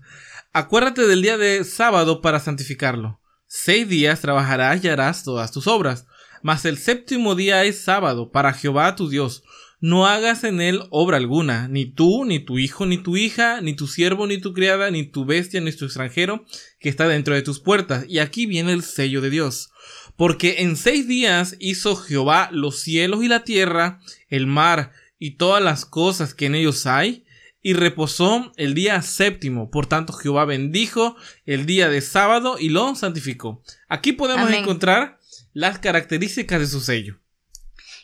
Acuérdate 0.51 1.07
del 1.07 1.21
día 1.21 1.37
de 1.37 1.63
sábado 1.63 2.21
para 2.21 2.39
santificarlo. 2.39 3.19
Seis 3.47 3.87
días 3.87 4.21
trabajarás 4.21 4.83
y 4.83 4.87
harás 4.87 5.23
todas 5.23 5.51
tus 5.51 5.67
obras. 5.67 6.05
Mas 6.41 6.65
el 6.65 6.77
séptimo 6.77 7.35
día 7.35 7.63
es 7.65 7.81
sábado 7.81 8.31
para 8.31 8.53
Jehová 8.53 8.95
tu 8.95 9.09
Dios 9.09 9.43
no 9.81 10.07
hagas 10.07 10.43
en 10.43 10.59
él 10.59 10.83
obra 10.89 11.17
alguna, 11.17 11.69
ni 11.69 11.85
tú, 11.85 12.25
ni 12.25 12.39
tu 12.39 12.59
hijo, 12.59 12.85
ni 12.85 12.97
tu 12.97 13.15
hija, 13.15 13.61
ni 13.61 13.75
tu 13.75 13.87
siervo, 13.87 14.27
ni 14.27 14.37
tu 14.37 14.53
criada, 14.53 14.91
ni 14.91 15.03
tu 15.05 15.23
bestia, 15.23 15.61
ni 15.61 15.71
tu 15.71 15.85
extranjero, 15.85 16.45
que 16.79 16.89
está 16.89 17.07
dentro 17.07 17.33
de 17.33 17.41
tus 17.41 17.61
puertas. 17.61 18.05
Y 18.07 18.19
aquí 18.19 18.45
viene 18.45 18.73
el 18.73 18.83
sello 18.83 19.21
de 19.21 19.29
Dios. 19.29 19.71
Porque 20.17 20.57
en 20.59 20.75
seis 20.75 21.07
días 21.07 21.55
hizo 21.59 21.95
Jehová 21.95 22.49
los 22.51 22.79
cielos 22.79 23.23
y 23.23 23.29
la 23.29 23.45
tierra, 23.45 24.01
el 24.27 24.47
mar 24.47 24.91
y 25.17 25.37
todas 25.37 25.63
las 25.63 25.85
cosas 25.85 26.33
que 26.33 26.47
en 26.47 26.55
ellos 26.55 26.85
hay, 26.85 27.23
y 27.61 27.73
reposó 27.73 28.51
el 28.55 28.73
día 28.73 29.01
séptimo. 29.01 29.69
Por 29.69 29.85
tanto, 29.87 30.13
Jehová 30.13 30.45
bendijo 30.45 31.15
el 31.45 31.65
día 31.65 31.89
de 31.89 32.01
sábado 32.01 32.57
y 32.59 32.69
lo 32.69 32.95
santificó. 32.95 33.61
Aquí 33.87 34.13
podemos 34.13 34.49
encontrar 34.51 35.19
las 35.53 35.79
características 35.79 36.59
de 36.59 36.67
su 36.67 36.81
sello. 36.81 37.19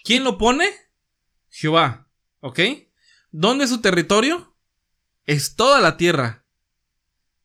¿Quién 0.03 0.23
lo 0.23 0.37
pone? 0.37 0.67
Jehová, 1.49 2.07
¿ok? 2.41 2.59
¿Dónde 3.31 3.63
es 3.63 3.69
su 3.69 3.81
territorio? 3.81 4.55
Es 5.25 5.55
toda 5.55 5.81
la 5.81 5.97
tierra. 5.97 6.45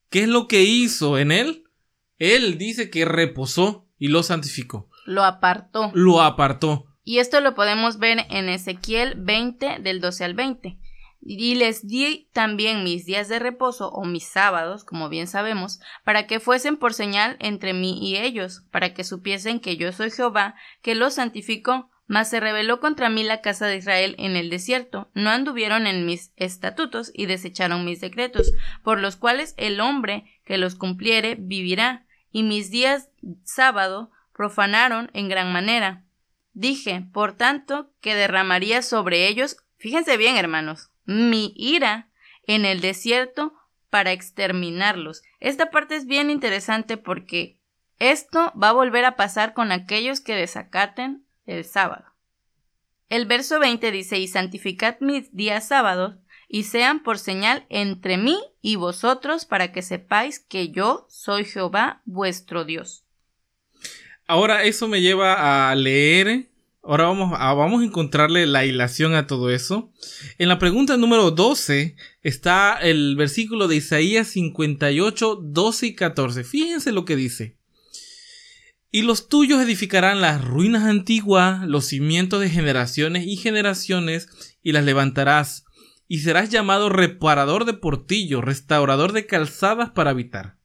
¿Qué 0.09 0.23
es 0.23 0.27
lo 0.27 0.47
que 0.47 0.63
hizo 0.63 1.17
en 1.17 1.31
él? 1.31 1.63
Él 2.19 2.57
dice 2.57 2.89
que 2.89 3.05
reposó 3.05 3.87
y 3.97 4.09
lo 4.09 4.21
santificó. 4.23 4.89
Lo 5.05 5.23
apartó. 5.23 5.91
Lo 5.93 6.21
apartó. 6.21 6.85
Y 7.03 7.19
esto 7.19 7.39
lo 7.41 7.55
podemos 7.55 7.97
ver 7.97 8.25
en 8.29 8.49
Ezequiel 8.49 9.15
20 9.17 9.79
del 9.79 10.01
12 10.01 10.25
al 10.25 10.33
20. 10.35 10.77
Y 11.21 11.55
les 11.55 11.87
di 11.87 12.27
también 12.33 12.83
mis 12.83 13.05
días 13.05 13.29
de 13.29 13.37
reposo 13.37 13.89
o 13.89 14.05
mis 14.05 14.25
sábados, 14.25 14.83
como 14.83 15.07
bien 15.07 15.27
sabemos, 15.27 15.79
para 16.03 16.25
que 16.25 16.39
fuesen 16.39 16.77
por 16.77 16.95
señal 16.95 17.37
entre 17.39 17.73
mí 17.73 17.99
y 18.01 18.17
ellos, 18.17 18.63
para 18.71 18.93
que 18.93 19.03
supiesen 19.03 19.59
que 19.59 19.77
yo 19.77 19.91
soy 19.91 20.09
Jehová, 20.09 20.55
que 20.81 20.95
los 20.95 21.15
santificó. 21.15 21.89
Mas 22.07 22.29
se 22.29 22.41
rebeló 22.41 22.81
contra 22.81 23.09
mí 23.09 23.23
la 23.23 23.39
casa 23.39 23.67
de 23.67 23.77
Israel 23.77 24.15
en 24.17 24.35
el 24.35 24.49
desierto, 24.49 25.09
no 25.13 25.29
anduvieron 25.29 25.87
en 25.87 26.05
mis 26.05 26.33
estatutos 26.35 27.09
y 27.13 27.25
desecharon 27.25 27.85
mis 27.85 28.01
decretos, 28.01 28.51
por 28.83 28.99
los 28.99 29.15
cuales 29.15 29.53
el 29.55 29.79
hombre 29.79 30.25
que 30.43 30.57
los 30.57 30.75
cumpliere 30.75 31.35
vivirá, 31.39 32.05
y 32.29 32.43
mis 32.43 32.69
días 32.69 33.09
sábado 33.45 34.11
profanaron 34.33 35.09
en 35.13 35.29
gran 35.29 35.53
manera. 35.53 36.03
Dije, 36.53 37.05
por 37.13 37.37
tanto, 37.37 37.93
que 38.01 38.13
derramaría 38.13 38.81
sobre 38.81 39.29
ellos, 39.29 39.55
fíjense 39.77 40.17
bien, 40.17 40.35
hermanos, 40.35 40.90
mi 41.11 41.53
ira 41.55 42.09
en 42.47 42.65
el 42.65 42.81
desierto 42.81 43.53
para 43.89 44.11
exterminarlos. 44.11 45.21
Esta 45.39 45.69
parte 45.69 45.95
es 45.95 46.05
bien 46.05 46.29
interesante 46.29 46.97
porque 46.97 47.59
esto 47.99 48.51
va 48.61 48.69
a 48.69 48.73
volver 48.73 49.05
a 49.05 49.15
pasar 49.15 49.53
con 49.53 49.71
aquellos 49.71 50.21
que 50.21 50.33
desacaten 50.33 51.23
el 51.45 51.65
sábado. 51.65 52.05
El 53.09 53.25
verso 53.25 53.59
20 53.59 53.91
dice, 53.91 54.17
y 54.19 54.27
santificad 54.27 54.95
mis 55.01 55.35
días 55.35 55.67
sábados, 55.67 56.15
y 56.47 56.63
sean 56.63 57.03
por 57.03 57.19
señal 57.19 57.65
entre 57.69 58.17
mí 58.17 58.39
y 58.61 58.77
vosotros, 58.77 59.45
para 59.45 59.71
que 59.71 59.81
sepáis 59.81 60.39
que 60.39 60.69
yo 60.69 61.05
soy 61.09 61.45
Jehová 61.45 62.01
vuestro 62.05 62.63
Dios. 62.63 63.05
Ahora 64.27 64.63
eso 64.63 64.87
me 64.87 65.01
lleva 65.01 65.69
a 65.69 65.75
leer, 65.75 66.50
ahora 66.83 67.05
vamos 67.05 67.33
a, 67.37 67.53
vamos 67.53 67.81
a 67.81 67.85
encontrarle 67.85 68.45
la 68.45 68.65
hilación 68.65 69.15
a 69.15 69.27
todo 69.27 69.49
eso. 69.49 69.91
En 70.37 70.49
la 70.49 70.59
pregunta 70.59 70.97
número 70.97 71.31
12 71.31 71.95
está 72.21 72.77
el 72.81 73.15
versículo 73.15 73.67
de 73.67 73.77
Isaías 73.77 74.27
58, 74.29 75.39
12 75.43 75.87
y 75.87 75.95
14. 75.95 76.43
Fíjense 76.43 76.91
lo 76.91 77.05
que 77.05 77.15
dice. 77.15 77.57
Y 78.93 79.03
los 79.03 79.29
tuyos 79.29 79.61
edificarán 79.61 80.19
las 80.19 80.43
ruinas 80.43 80.83
antiguas, 80.83 81.65
los 81.65 81.85
cimientos 81.85 82.41
de 82.41 82.49
generaciones 82.49 83.25
y 83.25 83.37
generaciones, 83.37 84.57
y 84.61 84.73
las 84.73 84.83
levantarás, 84.83 85.63
y 86.09 86.19
serás 86.19 86.49
llamado 86.49 86.89
reparador 86.89 87.63
de 87.63 87.73
portillo, 87.73 88.41
restaurador 88.41 89.13
de 89.13 89.25
calzadas 89.25 89.91
para 89.91 90.09
habitar. 90.09 90.57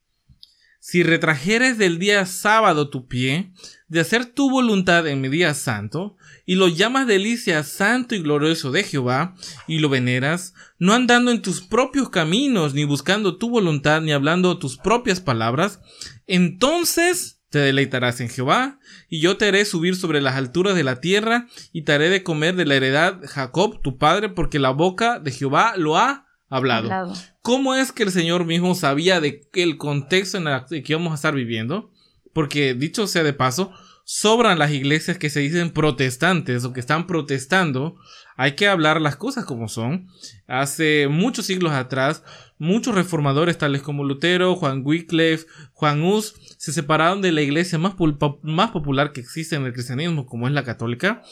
Si 0.81 1.03
retrajeres 1.03 1.77
del 1.77 1.99
día 1.99 2.25
sábado 2.25 2.89
tu 2.89 3.07
pie, 3.07 3.53
de 3.87 4.01
hacer 4.01 4.25
tu 4.25 4.49
voluntad 4.49 5.07
en 5.07 5.21
mi 5.21 5.29
día 5.29 5.53
santo, 5.53 6.17
y 6.45 6.55
lo 6.55 6.67
llamas 6.67 7.07
delicia 7.07 7.63
santo 7.63 8.15
y 8.15 8.21
glorioso 8.21 8.71
de 8.71 8.83
Jehová, 8.83 9.35
y 9.67 9.79
lo 9.79 9.89
veneras, 9.89 10.53
no 10.77 10.93
andando 10.93 11.31
en 11.31 11.41
tus 11.41 11.61
propios 11.61 12.09
caminos, 12.09 12.73
ni 12.73 12.83
buscando 12.83 13.37
tu 13.37 13.49
voluntad, 13.49 14.01
ni 14.01 14.11
hablando 14.11 14.59
tus 14.59 14.77
propias 14.77 15.21
palabras, 15.21 15.79
entonces 16.25 17.41
te 17.49 17.59
deleitarás 17.59 18.19
en 18.19 18.29
Jehová, 18.29 18.79
y 19.09 19.21
yo 19.21 19.37
te 19.37 19.47
haré 19.47 19.63
subir 19.63 19.95
sobre 19.95 20.21
las 20.21 20.35
alturas 20.35 20.75
de 20.75 20.83
la 20.83 20.99
tierra, 20.99 21.47
y 21.71 21.83
te 21.83 21.93
haré 21.93 22.09
de 22.09 22.23
comer 22.23 22.55
de 22.55 22.65
la 22.65 22.75
heredad 22.75 23.21
Jacob, 23.25 23.81
tu 23.81 23.97
padre, 23.97 24.27
porque 24.29 24.59
la 24.59 24.71
boca 24.71 25.19
de 25.19 25.31
Jehová 25.31 25.75
lo 25.77 25.97
ha 25.97 26.25
hablado. 26.49 27.13
¿Cómo 27.41 27.75
es 27.75 27.93
que 27.93 28.03
el 28.03 28.11
Señor 28.11 28.43
mismo 28.45 28.75
sabía 28.75 29.21
de 29.21 29.47
el 29.53 29.77
contexto 29.77 30.37
en 30.37 30.47
el 30.47 30.83
que 30.83 30.93
íbamos 30.93 31.13
a 31.13 31.15
estar 31.15 31.33
viviendo? 31.33 31.91
Porque, 32.37 32.75
dicho 32.75 33.07
sea 33.07 33.23
de 33.23 33.33
paso, 33.33 33.73
sobran 34.03 34.59
las 34.59 34.69
iglesias 34.69 35.17
que 35.17 35.31
se 35.31 35.39
dicen 35.39 35.71
protestantes 35.71 36.63
o 36.65 36.71
que 36.71 36.79
están 36.79 37.07
protestando. 37.07 37.95
Hay 38.35 38.51
que 38.51 38.67
hablar 38.67 39.01
las 39.01 39.15
cosas 39.15 39.43
como 39.43 39.67
son. 39.67 40.07
Hace 40.45 41.07
muchos 41.07 41.47
siglos 41.47 41.71
atrás, 41.71 42.21
muchos 42.59 42.93
reformadores 42.93 43.57
tales 43.57 43.81
como 43.81 44.03
Lutero, 44.03 44.55
Juan 44.55 44.83
Wycliffe, 44.85 45.47
Juan 45.71 46.03
Hus, 46.03 46.35
se 46.59 46.71
separaron 46.73 47.23
de 47.23 47.31
la 47.31 47.41
iglesia 47.41 47.79
más, 47.79 47.95
más 48.43 48.69
popular 48.69 49.13
que 49.13 49.21
existe 49.21 49.55
en 49.55 49.65
el 49.65 49.73
cristianismo, 49.73 50.27
como 50.27 50.47
es 50.47 50.53
la 50.53 50.63
católica, 50.63 51.23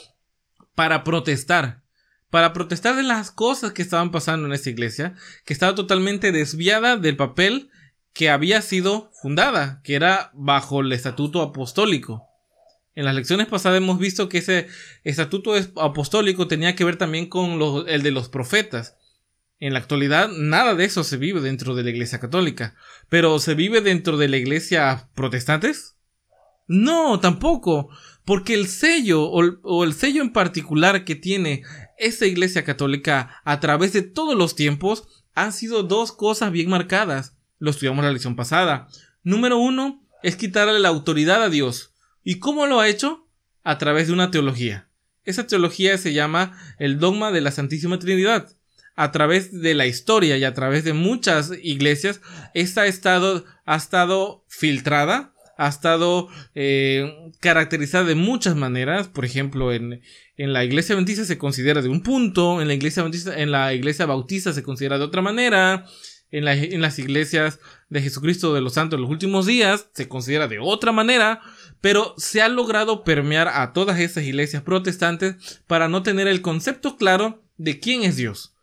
para 0.74 1.04
protestar. 1.04 1.84
Para 2.32 2.52
protestar 2.52 2.96
de 2.96 3.04
las 3.04 3.30
cosas 3.30 3.74
que 3.74 3.84
estaban 3.84 4.10
pasando 4.10 4.48
en 4.48 4.54
esta 4.54 4.72
iglesia, 4.72 5.14
que 5.46 5.54
estaba 5.54 5.76
totalmente 5.76 6.32
desviada 6.32 6.98
del 6.98 7.16
papel 7.16 7.70
que 8.16 8.30
había 8.30 8.62
sido 8.62 9.12
fundada, 9.22 9.82
que 9.84 9.94
era 9.94 10.32
bajo 10.34 10.80
el 10.80 10.92
estatuto 10.94 11.42
apostólico. 11.42 12.24
En 12.96 13.04
las 13.04 13.14
lecciones 13.14 13.48
pasadas 13.48 13.78
hemos 13.78 14.00
visto 14.00 14.30
que 14.30 14.38
ese 14.38 14.68
estatuto 15.04 15.54
apostólico 15.76 16.48
tenía 16.48 16.76
que 16.76 16.86
ver 16.86 16.96
también 16.96 17.28
con 17.28 17.60
el 17.88 18.04
de 18.04 18.12
los 18.12 18.30
profetas. 18.30 18.96
En 19.60 19.74
la 19.74 19.80
actualidad 19.80 20.30
nada 20.30 20.76
de 20.76 20.86
eso 20.86 21.04
se 21.04 21.18
vive 21.18 21.42
dentro 21.42 21.76
de 21.76 21.84
la 21.84 21.90
Iglesia 21.90 22.20
Católica. 22.20 22.76
¿Pero 23.10 23.38
se 23.40 23.54
vive 23.54 23.82
dentro 23.82 24.16
de 24.16 24.30
la 24.30 24.38
Iglesia 24.38 25.10
protestantes? 25.14 25.98
No, 26.68 27.20
tampoco. 27.20 27.90
Porque 28.24 28.54
el 28.54 28.68
sello 28.68 29.24
o, 29.26 29.84
el 29.84 29.94
sello 29.94 30.22
en 30.22 30.32
particular 30.32 31.04
que 31.04 31.16
tiene 31.16 31.64
esa 31.98 32.26
iglesia 32.26 32.64
católica 32.64 33.42
a 33.44 33.60
través 33.60 33.92
de 33.92 34.02
todos 34.04 34.36
los 34.36 34.56
tiempos 34.56 35.26
han 35.34 35.52
sido 35.52 35.84
dos 35.84 36.14
cosas 36.14 36.54
bien 36.54 36.70
marcadas. 36.70 37.36
Lo 37.66 37.72
estudiamos 37.72 38.06
la 38.06 38.12
lección 38.12 38.36
pasada. 38.36 38.88
Número 39.24 39.58
uno 39.58 40.08
es 40.22 40.36
quitarle 40.36 40.78
la 40.78 40.90
autoridad 40.90 41.42
a 41.42 41.50
Dios. 41.50 41.96
¿Y 42.24 42.38
cómo 42.38 42.68
lo 42.68 42.80
ha 42.80 42.88
hecho? 42.88 43.28
A 43.64 43.80
través 43.80 44.06
de 44.06 44.14
una 44.14 44.30
teología. 44.30 44.88
Esa 45.24 45.48
teología 45.48 45.98
se 45.98 46.14
llama 46.14 46.56
el 46.78 47.00
dogma 47.00 47.32
de 47.32 47.42
la 47.42 47.50
Santísima 47.50 47.98
Trinidad. 47.98 48.56
A 48.96 49.12
través 49.12 49.52
de 49.52 49.74
la 49.74 49.88
historia 49.88 50.38
y 50.38 50.44
a 50.44 50.54
través 50.54 50.84
de 50.84 50.94
muchas 50.94 51.54
iglesias, 51.64 52.22
esta 52.54 52.82
ha 52.82 52.86
estado, 52.86 53.46
ha 53.66 53.78
estado 53.78 54.46
filtrada, 54.48 55.34
ha 55.58 55.68
estado 55.68 56.28
eh, 56.54 57.32
caracterizada 57.40 58.04
de 58.04 58.14
muchas 58.14 58.56
maneras. 58.56 59.08
Por 59.08 59.26
ejemplo, 59.26 59.74
en, 59.74 60.04
en, 60.38 60.54
la 60.54 60.64
iglesia 60.64 60.94
adventista 60.94 61.26
se 61.26 61.40
considera 61.40 61.82
de 61.82 61.90
un 61.90 62.04
punto, 62.04 62.62
en 62.62 62.68
la 62.68 62.76
iglesia 62.76 63.02
bautista, 63.02 63.36
en 63.36 63.50
la 63.50 63.74
iglesia 63.74 64.06
bautista 64.06 64.54
se 64.54 64.62
considera 64.62 65.00
de 65.00 65.04
otra 65.04 65.24
manera, 65.24 65.88
en, 66.38 66.82
las 66.82 67.00
iglesias 67.00 67.60
de 67.90 68.02
Jesucristo 68.02 68.54
de 68.54 68.62
los 68.62 68.74
Santos 68.74 68.98
en 68.98 69.02
los 69.04 69.12
últimos 69.12 69.46
días 69.46 69.88
se 69.94 70.10
considera 70.10 70.48
de 70.48 70.60
otra 70.60 70.92
manera, 70.92 71.42
pero 71.80 72.14
se 72.18 72.42
ha 72.42 72.50
logrado 72.50 73.04
permear 73.04 73.48
a 73.48 73.72
todas 73.72 74.00
esas 74.00 74.26
iglesias 74.26 74.62
protestantes 74.62 75.62
para 75.66 75.88
no 75.88 76.04
tener 76.04 76.28
el 76.28 76.42
concepto 76.42 76.98
claro 76.98 77.44
de 77.58 77.80
quién 77.80 78.04
es 78.04 78.18
Dios. 78.18 78.54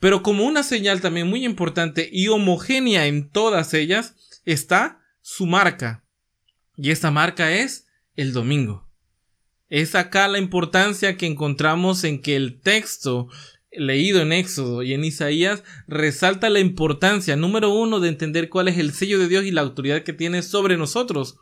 Pero 0.00 0.22
como 0.22 0.44
una 0.44 0.64
señal 0.64 1.00
también 1.00 1.28
muy 1.28 1.44
importante 1.44 2.08
y 2.12 2.28
homogénea 2.28 3.06
en 3.06 3.30
todas 3.30 3.74
ellas 3.74 4.16
está 4.44 5.00
su 5.20 5.46
marca. 5.46 6.04
Y 6.76 6.90
esa 6.90 7.12
marca 7.12 7.52
es 7.52 7.86
el 8.16 8.32
domingo. 8.32 8.88
Es 9.68 9.94
acá 9.94 10.26
la 10.26 10.38
importancia 10.38 11.16
que 11.16 11.26
encontramos 11.26 12.02
en 12.04 12.20
que 12.20 12.34
el 12.36 12.60
texto 12.60 13.28
leído 13.76 14.20
en 14.20 14.32
Éxodo 14.32 14.82
y 14.82 14.94
en 14.94 15.04
Isaías 15.04 15.64
resalta 15.86 16.50
la 16.50 16.60
importancia, 16.60 17.36
número 17.36 17.70
uno, 17.70 18.00
de 18.00 18.08
entender 18.08 18.48
cuál 18.48 18.68
es 18.68 18.78
el 18.78 18.92
sello 18.92 19.18
de 19.18 19.28
Dios 19.28 19.44
y 19.44 19.50
la 19.50 19.60
autoridad 19.60 20.02
que 20.02 20.12
tiene 20.12 20.42
sobre 20.42 20.76
nosotros 20.76 21.36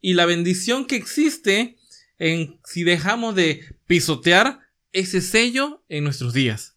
y 0.00 0.14
la 0.14 0.26
bendición 0.26 0.86
que 0.86 0.96
existe 0.96 1.76
en 2.18 2.60
si 2.64 2.84
dejamos 2.84 3.34
de 3.34 3.64
pisotear 3.86 4.60
ese 4.92 5.20
sello 5.20 5.82
en 5.88 6.04
nuestros 6.04 6.32
días. 6.32 6.76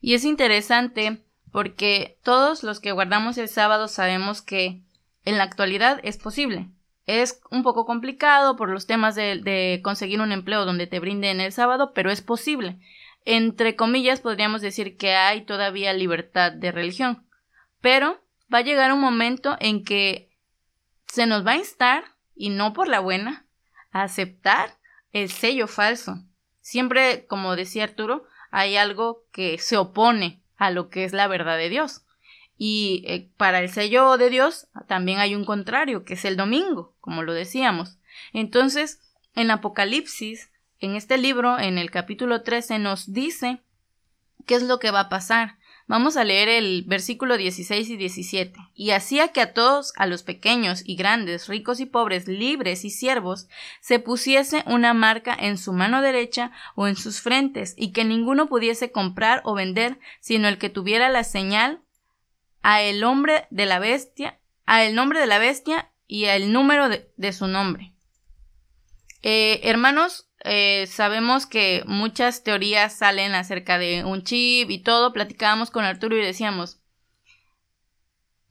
Y 0.00 0.14
es 0.14 0.24
interesante 0.24 1.22
porque 1.50 2.18
todos 2.22 2.62
los 2.62 2.80
que 2.80 2.92
guardamos 2.92 3.36
el 3.38 3.48
sábado 3.48 3.88
sabemos 3.88 4.42
que 4.42 4.82
en 5.24 5.38
la 5.38 5.44
actualidad 5.44 6.00
es 6.02 6.16
posible. 6.16 6.68
Es 7.06 7.40
un 7.50 7.62
poco 7.62 7.84
complicado 7.84 8.56
por 8.56 8.68
los 8.68 8.86
temas 8.86 9.14
de, 9.14 9.40
de 9.42 9.80
conseguir 9.82 10.20
un 10.20 10.32
empleo 10.32 10.64
donde 10.64 10.86
te 10.86 11.00
brinden 11.00 11.40
el 11.40 11.52
sábado, 11.52 11.92
pero 11.94 12.10
es 12.10 12.22
posible 12.22 12.78
entre 13.24 13.76
comillas 13.76 14.20
podríamos 14.20 14.62
decir 14.62 14.96
que 14.96 15.14
hay 15.14 15.44
todavía 15.44 15.92
libertad 15.92 16.52
de 16.52 16.72
religión. 16.72 17.26
Pero 17.80 18.22
va 18.52 18.58
a 18.58 18.62
llegar 18.62 18.92
un 18.92 19.00
momento 19.00 19.56
en 19.60 19.84
que 19.84 20.30
se 21.06 21.26
nos 21.26 21.46
va 21.46 21.52
a 21.52 21.56
instar, 21.56 22.04
y 22.34 22.48
no 22.48 22.72
por 22.72 22.88
la 22.88 23.00
buena, 23.00 23.46
a 23.90 24.02
aceptar 24.02 24.78
el 25.12 25.30
sello 25.30 25.66
falso. 25.66 26.22
Siempre, 26.60 27.26
como 27.26 27.56
decía 27.56 27.84
Arturo, 27.84 28.24
hay 28.50 28.76
algo 28.76 29.24
que 29.32 29.58
se 29.58 29.76
opone 29.76 30.42
a 30.56 30.70
lo 30.70 30.88
que 30.88 31.04
es 31.04 31.12
la 31.12 31.26
verdad 31.26 31.58
de 31.58 31.68
Dios. 31.68 32.04
Y 32.56 33.02
eh, 33.06 33.28
para 33.36 33.58
el 33.58 33.70
sello 33.70 34.16
de 34.16 34.30
Dios 34.30 34.68
también 34.86 35.18
hay 35.18 35.34
un 35.34 35.44
contrario, 35.44 36.04
que 36.04 36.14
es 36.14 36.24
el 36.24 36.36
domingo, 36.36 36.94
como 37.00 37.22
lo 37.22 37.32
decíamos. 37.34 37.98
Entonces, 38.32 39.00
en 39.34 39.50
Apocalipsis 39.50 40.51
en 40.82 40.96
este 40.96 41.16
libro, 41.16 41.58
en 41.60 41.78
el 41.78 41.90
capítulo 41.92 42.42
13, 42.42 42.80
nos 42.80 43.12
dice 43.12 43.62
qué 44.46 44.56
es 44.56 44.64
lo 44.64 44.80
que 44.80 44.90
va 44.90 45.00
a 45.00 45.08
pasar. 45.08 45.56
Vamos 45.86 46.16
a 46.16 46.24
leer 46.24 46.48
el 46.48 46.82
versículo 46.82 47.36
16 47.36 47.88
y 47.88 47.96
17. 47.96 48.58
Y 48.74 48.90
hacía 48.90 49.28
que 49.28 49.40
a 49.40 49.52
todos, 49.52 49.92
a 49.96 50.06
los 50.06 50.24
pequeños 50.24 50.82
y 50.84 50.96
grandes, 50.96 51.46
ricos 51.46 51.78
y 51.78 51.86
pobres, 51.86 52.26
libres 52.26 52.84
y 52.84 52.90
siervos, 52.90 53.46
se 53.80 54.00
pusiese 54.00 54.64
una 54.66 54.92
marca 54.92 55.36
en 55.38 55.56
su 55.56 55.72
mano 55.72 56.02
derecha 56.02 56.50
o 56.74 56.88
en 56.88 56.96
sus 56.96 57.20
frentes, 57.20 57.74
y 57.76 57.92
que 57.92 58.04
ninguno 58.04 58.48
pudiese 58.48 58.90
comprar 58.90 59.40
o 59.44 59.54
vender, 59.54 60.00
sino 60.20 60.48
el 60.48 60.58
que 60.58 60.68
tuviera 60.68 61.08
la 61.10 61.22
señal 61.22 61.80
a 62.62 62.82
el 62.82 63.04
hombre 63.04 63.46
de 63.50 63.66
la 63.66 63.78
bestia, 63.78 64.40
a 64.66 64.82
el 64.82 64.96
nombre 64.96 65.20
de 65.20 65.26
la 65.26 65.38
bestia 65.38 65.92
y 66.08 66.24
al 66.24 66.52
número 66.52 66.88
de, 66.88 67.32
su 67.32 67.46
nombre. 67.46 67.92
Eh, 69.22 69.60
hermanos, 69.62 70.28
eh, 70.44 70.86
sabemos 70.88 71.46
que 71.46 71.82
muchas 71.86 72.42
teorías 72.42 72.94
salen 72.94 73.34
acerca 73.34 73.78
de 73.78 74.04
un 74.04 74.22
chip 74.22 74.70
y 74.70 74.78
todo. 74.78 75.12
Platicábamos 75.12 75.70
con 75.70 75.84
Arturo 75.84 76.16
y 76.16 76.20
decíamos, 76.24 76.80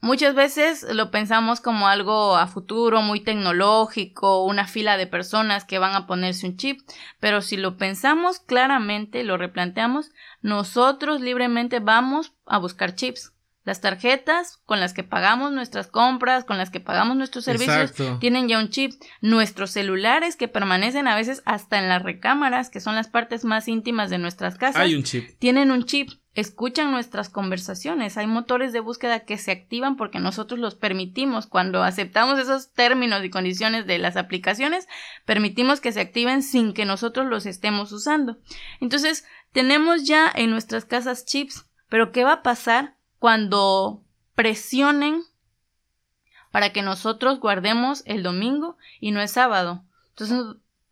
muchas 0.00 0.34
veces 0.34 0.86
lo 0.94 1.10
pensamos 1.10 1.60
como 1.60 1.88
algo 1.88 2.36
a 2.36 2.46
futuro, 2.46 3.02
muy 3.02 3.20
tecnológico, 3.20 4.44
una 4.44 4.66
fila 4.66 4.96
de 4.96 5.06
personas 5.06 5.64
que 5.64 5.78
van 5.78 5.94
a 5.94 6.06
ponerse 6.06 6.46
un 6.46 6.56
chip, 6.56 6.80
pero 7.20 7.40
si 7.42 7.56
lo 7.56 7.76
pensamos 7.76 8.40
claramente, 8.40 9.24
lo 9.24 9.36
replanteamos, 9.36 10.10
nosotros 10.40 11.20
libremente 11.20 11.80
vamos 11.80 12.32
a 12.46 12.58
buscar 12.58 12.94
chips. 12.94 13.31
Las 13.64 13.80
tarjetas 13.80 14.60
con 14.66 14.80
las 14.80 14.92
que 14.92 15.04
pagamos 15.04 15.52
nuestras 15.52 15.86
compras, 15.86 16.44
con 16.44 16.58
las 16.58 16.70
que 16.70 16.80
pagamos 16.80 17.16
nuestros 17.16 17.44
servicios, 17.44 17.92
tienen 18.18 18.48
ya 18.48 18.58
un 18.58 18.70
chip. 18.70 18.92
Nuestros 19.20 19.70
celulares 19.70 20.34
que 20.34 20.48
permanecen 20.48 21.06
a 21.06 21.14
veces 21.14 21.42
hasta 21.44 21.78
en 21.78 21.88
las 21.88 22.02
recámaras, 22.02 22.70
que 22.70 22.80
son 22.80 22.96
las 22.96 23.08
partes 23.08 23.44
más 23.44 23.68
íntimas 23.68 24.10
de 24.10 24.18
nuestras 24.18 24.58
casas, 24.58 24.82
Hay 24.82 24.96
un 24.96 25.04
chip. 25.04 25.38
tienen 25.38 25.70
un 25.70 25.84
chip. 25.84 26.10
Escuchan 26.34 26.90
nuestras 26.90 27.28
conversaciones. 27.28 28.16
Hay 28.16 28.26
motores 28.26 28.72
de 28.72 28.80
búsqueda 28.80 29.20
que 29.20 29.36
se 29.36 29.52
activan 29.52 29.96
porque 29.96 30.18
nosotros 30.18 30.58
los 30.58 30.74
permitimos. 30.74 31.46
Cuando 31.46 31.82
aceptamos 31.82 32.38
esos 32.38 32.72
términos 32.72 33.22
y 33.22 33.28
condiciones 33.28 33.86
de 33.86 33.98
las 33.98 34.16
aplicaciones, 34.16 34.88
permitimos 35.26 35.80
que 35.82 35.92
se 35.92 36.00
activen 36.00 36.42
sin 36.42 36.72
que 36.72 36.86
nosotros 36.86 37.26
los 37.26 37.44
estemos 37.44 37.92
usando. 37.92 38.38
Entonces, 38.80 39.26
tenemos 39.52 40.04
ya 40.04 40.32
en 40.34 40.50
nuestras 40.50 40.86
casas 40.86 41.26
chips. 41.26 41.66
Pero 41.90 42.10
¿qué 42.10 42.24
va 42.24 42.32
a 42.32 42.42
pasar 42.42 42.96
cuando 43.22 44.02
presionen 44.34 45.22
para 46.50 46.72
que 46.72 46.82
nosotros 46.82 47.38
guardemos 47.38 48.02
el 48.04 48.24
domingo 48.24 48.76
y 48.98 49.12
no 49.12 49.22
el 49.22 49.28
sábado. 49.28 49.84
Entonces, 50.08 50.38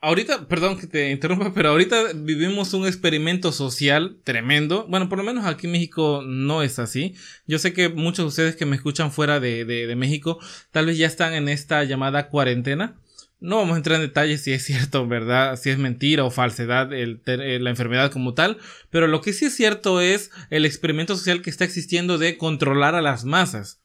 ahorita, 0.00 0.46
perdón 0.46 0.78
que 0.78 0.86
te 0.86 1.10
interrumpa, 1.10 1.52
pero 1.52 1.70
ahorita 1.70 2.12
vivimos 2.14 2.72
un 2.72 2.86
experimento 2.86 3.50
social 3.50 4.20
tremendo. 4.22 4.86
Bueno, 4.88 5.08
por 5.08 5.18
lo 5.18 5.24
menos 5.24 5.44
aquí 5.44 5.66
en 5.66 5.72
México 5.72 6.22
no 6.24 6.62
es 6.62 6.78
así. 6.78 7.16
Yo 7.48 7.58
sé 7.58 7.72
que 7.72 7.88
muchos 7.88 8.22
de 8.22 8.28
ustedes 8.28 8.54
que 8.54 8.64
me 8.64 8.76
escuchan 8.76 9.10
fuera 9.10 9.40
de, 9.40 9.64
de 9.64 9.96
México 9.96 10.38
tal 10.70 10.86
vez 10.86 10.98
ya 10.98 11.08
están 11.08 11.32
en 11.32 11.48
esta 11.48 11.82
llamada 11.82 12.28
cuarentena. 12.28 12.94
No 13.40 13.56
vamos 13.56 13.74
a 13.74 13.78
entrar 13.78 13.96
en 13.96 14.06
detalles 14.06 14.42
si 14.42 14.52
es 14.52 14.64
cierto, 14.64 15.06
¿verdad? 15.06 15.58
Si 15.58 15.70
es 15.70 15.78
mentira 15.78 16.24
o 16.24 16.30
falsedad 16.30 16.92
el, 16.92 17.22
eh, 17.26 17.58
la 17.58 17.70
enfermedad 17.70 18.12
como 18.12 18.34
tal, 18.34 18.58
pero 18.90 19.06
lo 19.06 19.22
que 19.22 19.32
sí 19.32 19.46
es 19.46 19.56
cierto 19.56 20.00
es 20.00 20.30
el 20.50 20.66
experimento 20.66 21.16
social 21.16 21.40
que 21.40 21.48
está 21.48 21.64
existiendo 21.64 22.18
de 22.18 22.36
controlar 22.36 22.94
a 22.94 23.02
las 23.02 23.24
masas. 23.24 23.80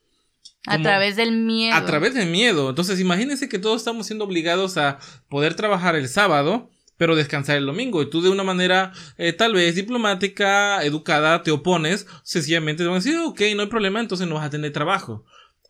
a 0.68 0.82
través 0.82 1.15
del 1.15 1.32
miedo. 1.32 1.74
A 1.74 1.86
través 1.86 2.13
del 2.15 2.30
miedo. 2.30 2.70
Entonces 2.70 3.00
imagínense 3.00 3.48
que 3.48 3.60
todos 3.60 3.78
estamos 3.78 4.08
siendo 4.08 4.26
obligados 4.26 4.78
a 4.78 5.00
poder 5.30 5.54
trabajar 5.56 5.96
el 5.96 6.10
sábado, 6.10 6.70
pero 6.98 7.15
descansar 7.15 7.56
el 7.56 7.65
domingo. 7.65 8.02
Y 8.02 8.10
tú 8.10 8.22
de 8.22 8.30
una 8.30 8.44
manera 8.44 8.91
eh, 9.18 9.32
tal 9.32 9.54
vez 9.54 9.76
diplomática, 9.76 10.84
educada, 10.84 11.44
te 11.44 11.52
opones, 11.52 12.08
sencillamente 12.24 12.84
te 12.84 12.88
van 12.88 12.98
a 12.98 13.04
decir, 13.04 13.18
ok, 13.20 13.41
no 13.56 13.62
hay 13.62 13.70
problema, 13.70 14.02
entonces 14.02 14.28
no 14.28 14.36
vas 14.36 14.46
a 14.46 14.50
tener 14.50 14.74
trabajo 14.74 15.24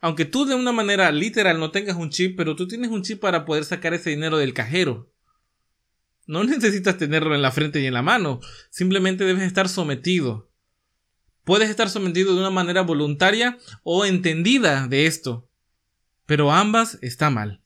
aunque 0.06 0.24
tú 0.24 0.44
de 0.44 0.54
una 0.54 0.70
manera 0.70 1.10
literal 1.10 1.58
no 1.58 1.72
tengas 1.72 1.96
un 1.96 2.10
chip, 2.10 2.36
pero 2.36 2.54
tú 2.54 2.68
tienes 2.68 2.92
un 2.92 3.02
chip 3.02 3.20
para 3.20 3.44
poder 3.44 3.64
sacar 3.64 3.92
ese 3.92 4.10
dinero 4.10 4.38
del 4.38 4.54
cajero. 4.54 5.10
No 6.28 6.44
necesitas 6.44 6.96
tenerlo 6.96 7.34
en 7.34 7.42
la 7.42 7.50
frente 7.50 7.80
y 7.80 7.86
en 7.86 7.94
la 7.94 8.02
mano, 8.02 8.38
simplemente 8.70 9.24
debes 9.24 9.42
estar 9.42 9.68
sometido. 9.68 10.48
Puedes 11.42 11.70
estar 11.70 11.90
sometido 11.90 12.34
de 12.34 12.38
una 12.38 12.50
manera 12.50 12.82
voluntaria 12.82 13.58
o 13.82 14.04
entendida 14.04 14.86
de 14.86 15.06
esto, 15.06 15.48
pero 16.24 16.52
ambas 16.52 16.98
está 17.02 17.28
mal. 17.28 17.60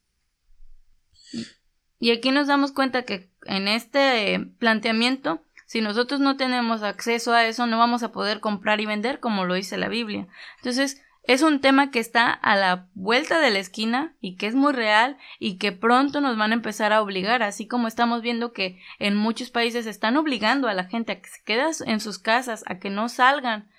Y 1.99 2.11
aquí 2.11 2.31
nos 2.31 2.47
damos 2.47 2.73
cuenta 2.73 3.03
que 3.03 3.29
en 3.45 3.69
este 3.69 4.41
planteamiento, 4.59 5.45
si 5.67 5.83
nosotros 5.83 6.21
no 6.21 6.39
tenemos 6.39 6.83
acceso 6.83 7.35
a 7.35 7.47
eso, 7.47 7.67
no 7.67 7.77
vamos 7.77 8.03
a 8.03 8.13
poder 8.13 8.41
comprar 8.41 8.81
y 8.81 8.87
vender 8.87 9.21
como 9.21 9.45
lo 9.45 9.53
dice 9.53 9.77
la 9.77 9.91
Biblia. 9.91 10.27
Entonces, 10.57 11.03
es 11.33 11.43
un 11.43 11.61
tema 11.61 11.93
que 11.93 12.01
está 12.01 12.33
a 12.33 12.57
la 12.57 12.89
vuelta 12.95 13.39
de 13.39 13.53
la 13.53 13.61
esquina 13.61 14.17
y 14.21 14.35
que 14.35 14.49
es 14.49 14.57
muy 14.57 14.73
real 14.73 15.17
y 15.39 15.59
que 15.59 15.71
pronto 15.71 16.21
nos 16.21 16.37
van 16.37 16.51
a 16.51 16.55
empezar 16.55 16.93
a 16.93 17.01
obligar, 17.01 17.45
así 17.45 17.69
como 17.69 17.87
estamos 17.87 18.21
viendo 18.21 18.53
que 18.53 18.81
en 18.99 19.15
muchos 19.15 19.51
países 19.51 19.87
están 19.87 20.17
obligando 20.17 20.67
a 20.67 20.75
la 20.75 20.87
gente 20.87 21.13
a 21.13 21.21
que 21.21 21.29
se 21.29 21.41
quede 21.45 21.71
en 21.87 22.01
sus 22.01 22.19
casas, 22.19 22.65
a 22.67 22.81
que 22.81 22.91
no 22.91 23.09
salgan 23.09 23.71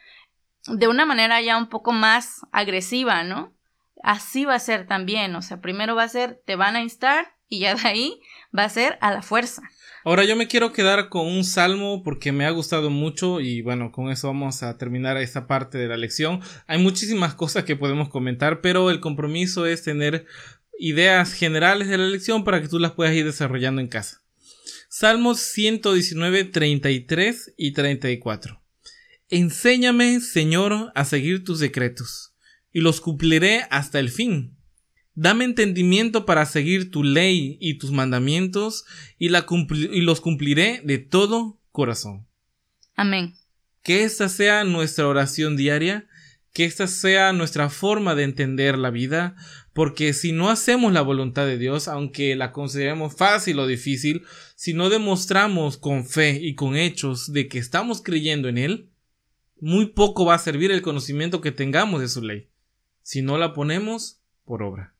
de 0.67 0.87
una 0.87 1.05
manera 1.05 1.41
ya 1.41 1.57
un 1.57 1.67
poco 1.67 1.91
más 1.91 2.39
agresiva, 2.53 3.23
¿no? 3.23 3.53
Así 4.01 4.45
va 4.45 4.55
a 4.55 4.59
ser 4.59 4.87
también, 4.87 5.35
o 5.35 5.41
sea, 5.41 5.59
primero 5.59 5.93
va 5.93 6.03
a 6.03 6.07
ser, 6.07 6.41
te 6.45 6.55
van 6.55 6.77
a 6.77 6.81
instar 6.81 7.35
y 7.49 7.59
ya 7.59 7.75
de 7.75 7.85
ahí 7.85 8.21
va 8.57 8.63
a 8.63 8.69
ser 8.69 8.97
a 9.01 9.11
la 9.11 9.23
fuerza. 9.23 9.63
Ahora 10.03 10.23
yo 10.25 10.35
me 10.35 10.47
quiero 10.47 10.73
quedar 10.73 11.09
con 11.09 11.27
un 11.27 11.43
salmo 11.43 12.01
porque 12.03 12.31
me 12.31 12.45
ha 12.45 12.51
gustado 12.51 12.89
mucho 12.89 13.39
y 13.39 13.61
bueno, 13.61 13.91
con 13.91 14.09
eso 14.09 14.27
vamos 14.27 14.63
a 14.63 14.77
terminar 14.77 15.17
esta 15.17 15.45
parte 15.45 15.77
de 15.77 15.87
la 15.87 15.97
lección. 15.97 16.41
Hay 16.65 16.79
muchísimas 16.79 17.35
cosas 17.35 17.65
que 17.65 17.75
podemos 17.75 18.09
comentar, 18.09 18.61
pero 18.61 18.89
el 18.89 18.99
compromiso 18.99 19.67
es 19.67 19.83
tener 19.83 20.25
ideas 20.79 21.33
generales 21.33 21.87
de 21.87 21.99
la 21.99 22.07
lección 22.07 22.43
para 22.43 22.61
que 22.61 22.67
tú 22.67 22.79
las 22.79 22.93
puedas 22.93 23.13
ir 23.13 23.25
desarrollando 23.25 23.79
en 23.79 23.87
casa. 23.87 24.23
Salmos 24.89 25.39
119, 25.39 26.45
33 26.45 27.53
y 27.55 27.71
34. 27.71 28.61
Enséñame, 29.29 30.19
Señor, 30.19 30.91
a 30.95 31.05
seguir 31.05 31.43
tus 31.43 31.59
decretos, 31.59 32.33
y 32.73 32.81
los 32.81 32.99
cumpliré 32.99 33.67
hasta 33.69 33.99
el 33.99 34.09
fin. 34.09 34.57
Dame 35.13 35.43
entendimiento 35.43 36.25
para 36.25 36.45
seguir 36.45 36.89
tu 36.89 37.03
ley 37.03 37.57
y 37.59 37.75
tus 37.75 37.91
mandamientos 37.91 38.85
y, 39.17 39.29
los 39.29 40.21
cumpliré 40.21 40.81
de 40.85 40.99
todo 40.99 41.59
corazón. 41.71 42.27
Amén. 42.95 43.35
Que 43.83 44.03
esta 44.03 44.29
sea 44.29 44.63
nuestra 44.63 45.07
oración 45.07 45.57
diaria, 45.57 46.07
que 46.53 46.63
esta 46.63 46.87
sea 46.87 47.33
nuestra 47.33 47.69
forma 47.69 48.15
de 48.15 48.23
entender 48.23 48.77
la 48.77 48.89
vida, 48.89 49.35
porque 49.73 50.13
si 50.13 50.31
no 50.31 50.49
hacemos 50.49 50.93
la 50.93 51.01
voluntad 51.01 51.45
de 51.45 51.57
Dios, 51.57 51.87
aunque 51.87 52.35
la 52.35 52.53
consideremos 52.53 53.15
fácil 53.15 53.59
o 53.59 53.67
difícil, 53.67 54.23
si 54.55 54.73
no 54.73 54.89
demostramos 54.89 55.77
con 55.77 56.05
fe 56.05 56.39
y 56.41 56.55
con 56.55 56.77
hechos 56.77 57.33
de 57.33 57.47
que 57.47 57.57
estamos 57.57 58.01
creyendo 58.01 58.47
en 58.47 58.57
Él, 58.57 58.89
muy 59.59 59.87
poco 59.87 60.25
va 60.25 60.35
a 60.35 60.39
servir 60.39 60.71
el 60.71 60.81
conocimiento 60.81 61.41
que 61.41 61.51
tengamos 61.51 62.01
de 62.01 62.07
su 62.07 62.21
ley, 62.21 62.49
si 63.01 63.21
no 63.21 63.37
la 63.37 63.53
ponemos 63.53 64.21
por 64.45 64.63
obra. 64.63 64.95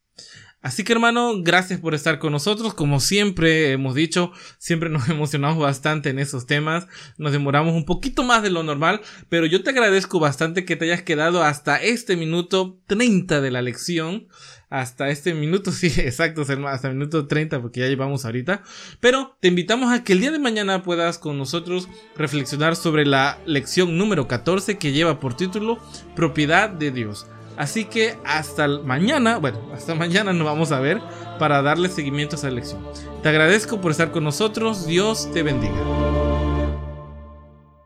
Así 0.62 0.84
que 0.84 0.94
hermano, 0.94 1.42
gracias 1.42 1.80
por 1.80 1.96
estar 1.96 2.20
con 2.20 2.32
nosotros. 2.32 2.76
Como 2.76 3.00
siempre 3.00 3.72
hemos 3.72 3.96
dicho, 3.96 4.32
siempre 4.60 4.90
nos 4.90 5.10
emocionamos 5.10 5.58
bastante 5.58 6.10
en 6.10 6.20
esos 6.20 6.46
temas. 6.46 6.88
Nos 7.18 7.32
demoramos 7.32 7.74
un 7.74 7.86
poquito 7.86 8.24
más 8.24 8.44
de 8.44 8.52
lo 8.52 8.62
normal, 8.62 9.02
pero 9.28 9.48
yo 9.48 9.64
te 9.64 9.72
agradezco 9.72 10.20
bastante 10.20 10.64
que 10.64 10.76
te 10.76 10.86
hayas 10.86 11.02
quedado 11.02 11.44
hasta 11.44 11.82
este 11.82 12.16
minuto 12.16 12.80
30 12.86 13.42
de 13.42 13.52
la 13.52 13.64
lección. 13.64 14.28
Hasta 14.70 15.10
este 15.10 15.34
minuto, 15.34 15.72
sí, 15.72 15.88
exacto, 15.88 16.44
hasta 16.68 16.88
el 16.88 16.94
minuto 16.94 17.28
30 17.28 17.60
porque 17.60 17.80
ya 17.80 17.88
llevamos 17.88 18.24
ahorita. 18.24 18.62
Pero 19.00 19.36
te 19.42 19.48
invitamos 19.48 19.92
a 19.92 20.04
que 20.04 20.14
el 20.14 20.20
día 20.20 20.32
de 20.32 20.40
mañana 20.40 20.84
puedas 20.84 21.18
con 21.18 21.40
nosotros 21.40 21.90
reflexionar 22.16 22.76
sobre 22.76 23.08
la 23.08 23.40
lección 23.48 23.98
número 23.98 24.28
14 24.28 24.78
que 24.78 24.92
lleva 24.92 25.20
por 25.20 25.36
título 25.36 25.80
Propiedad 26.16 26.70
de 26.70 26.92
Dios. 26.92 27.26
Así 27.58 27.86
que 27.86 28.16
hasta 28.26 28.68
mañana, 28.68 29.38
bueno, 29.38 29.60
hasta 29.74 29.96
mañana 29.96 30.34
nos 30.34 30.46
vamos 30.46 30.72
a 30.72 30.80
ver 30.80 31.00
para 31.40 31.62
darle 31.62 31.90
seguimiento 31.90 32.36
a 32.36 32.40
esa 32.40 32.50
lección. 32.50 32.82
Te 33.22 33.30
agradezco 33.30 33.82
por 33.82 33.92
estar 33.92 34.12
con 34.12 34.24
nosotros, 34.24 34.86
Dios 34.88 35.32
te 35.32 35.44
bendiga. 35.44 35.76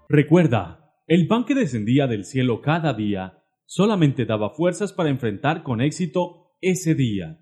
Recuerda, 0.08 0.94
el 1.08 1.28
pan 1.28 1.46
que 1.46 1.56
descendía 1.56 2.08
del 2.08 2.26
cielo 2.26 2.62
cada 2.62 2.94
día 2.94 3.44
solamente 3.66 4.26
daba 4.26 4.52
fuerzas 4.52 4.94
para 4.94 5.10
enfrentar 5.10 5.64
con 5.64 5.82
éxito 5.82 6.56
ese 6.62 6.96
día. 6.96 7.40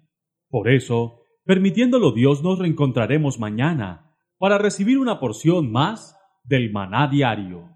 Por 0.49 0.69
eso, 0.69 1.21
permitiéndolo 1.45 2.11
Dios, 2.11 2.43
nos 2.43 2.59
reencontraremos 2.59 3.39
mañana 3.39 4.15
para 4.37 4.57
recibir 4.57 4.97
una 4.97 5.19
porción 5.19 5.71
más 5.71 6.17
del 6.43 6.71
maná 6.71 7.07
diario. 7.07 7.72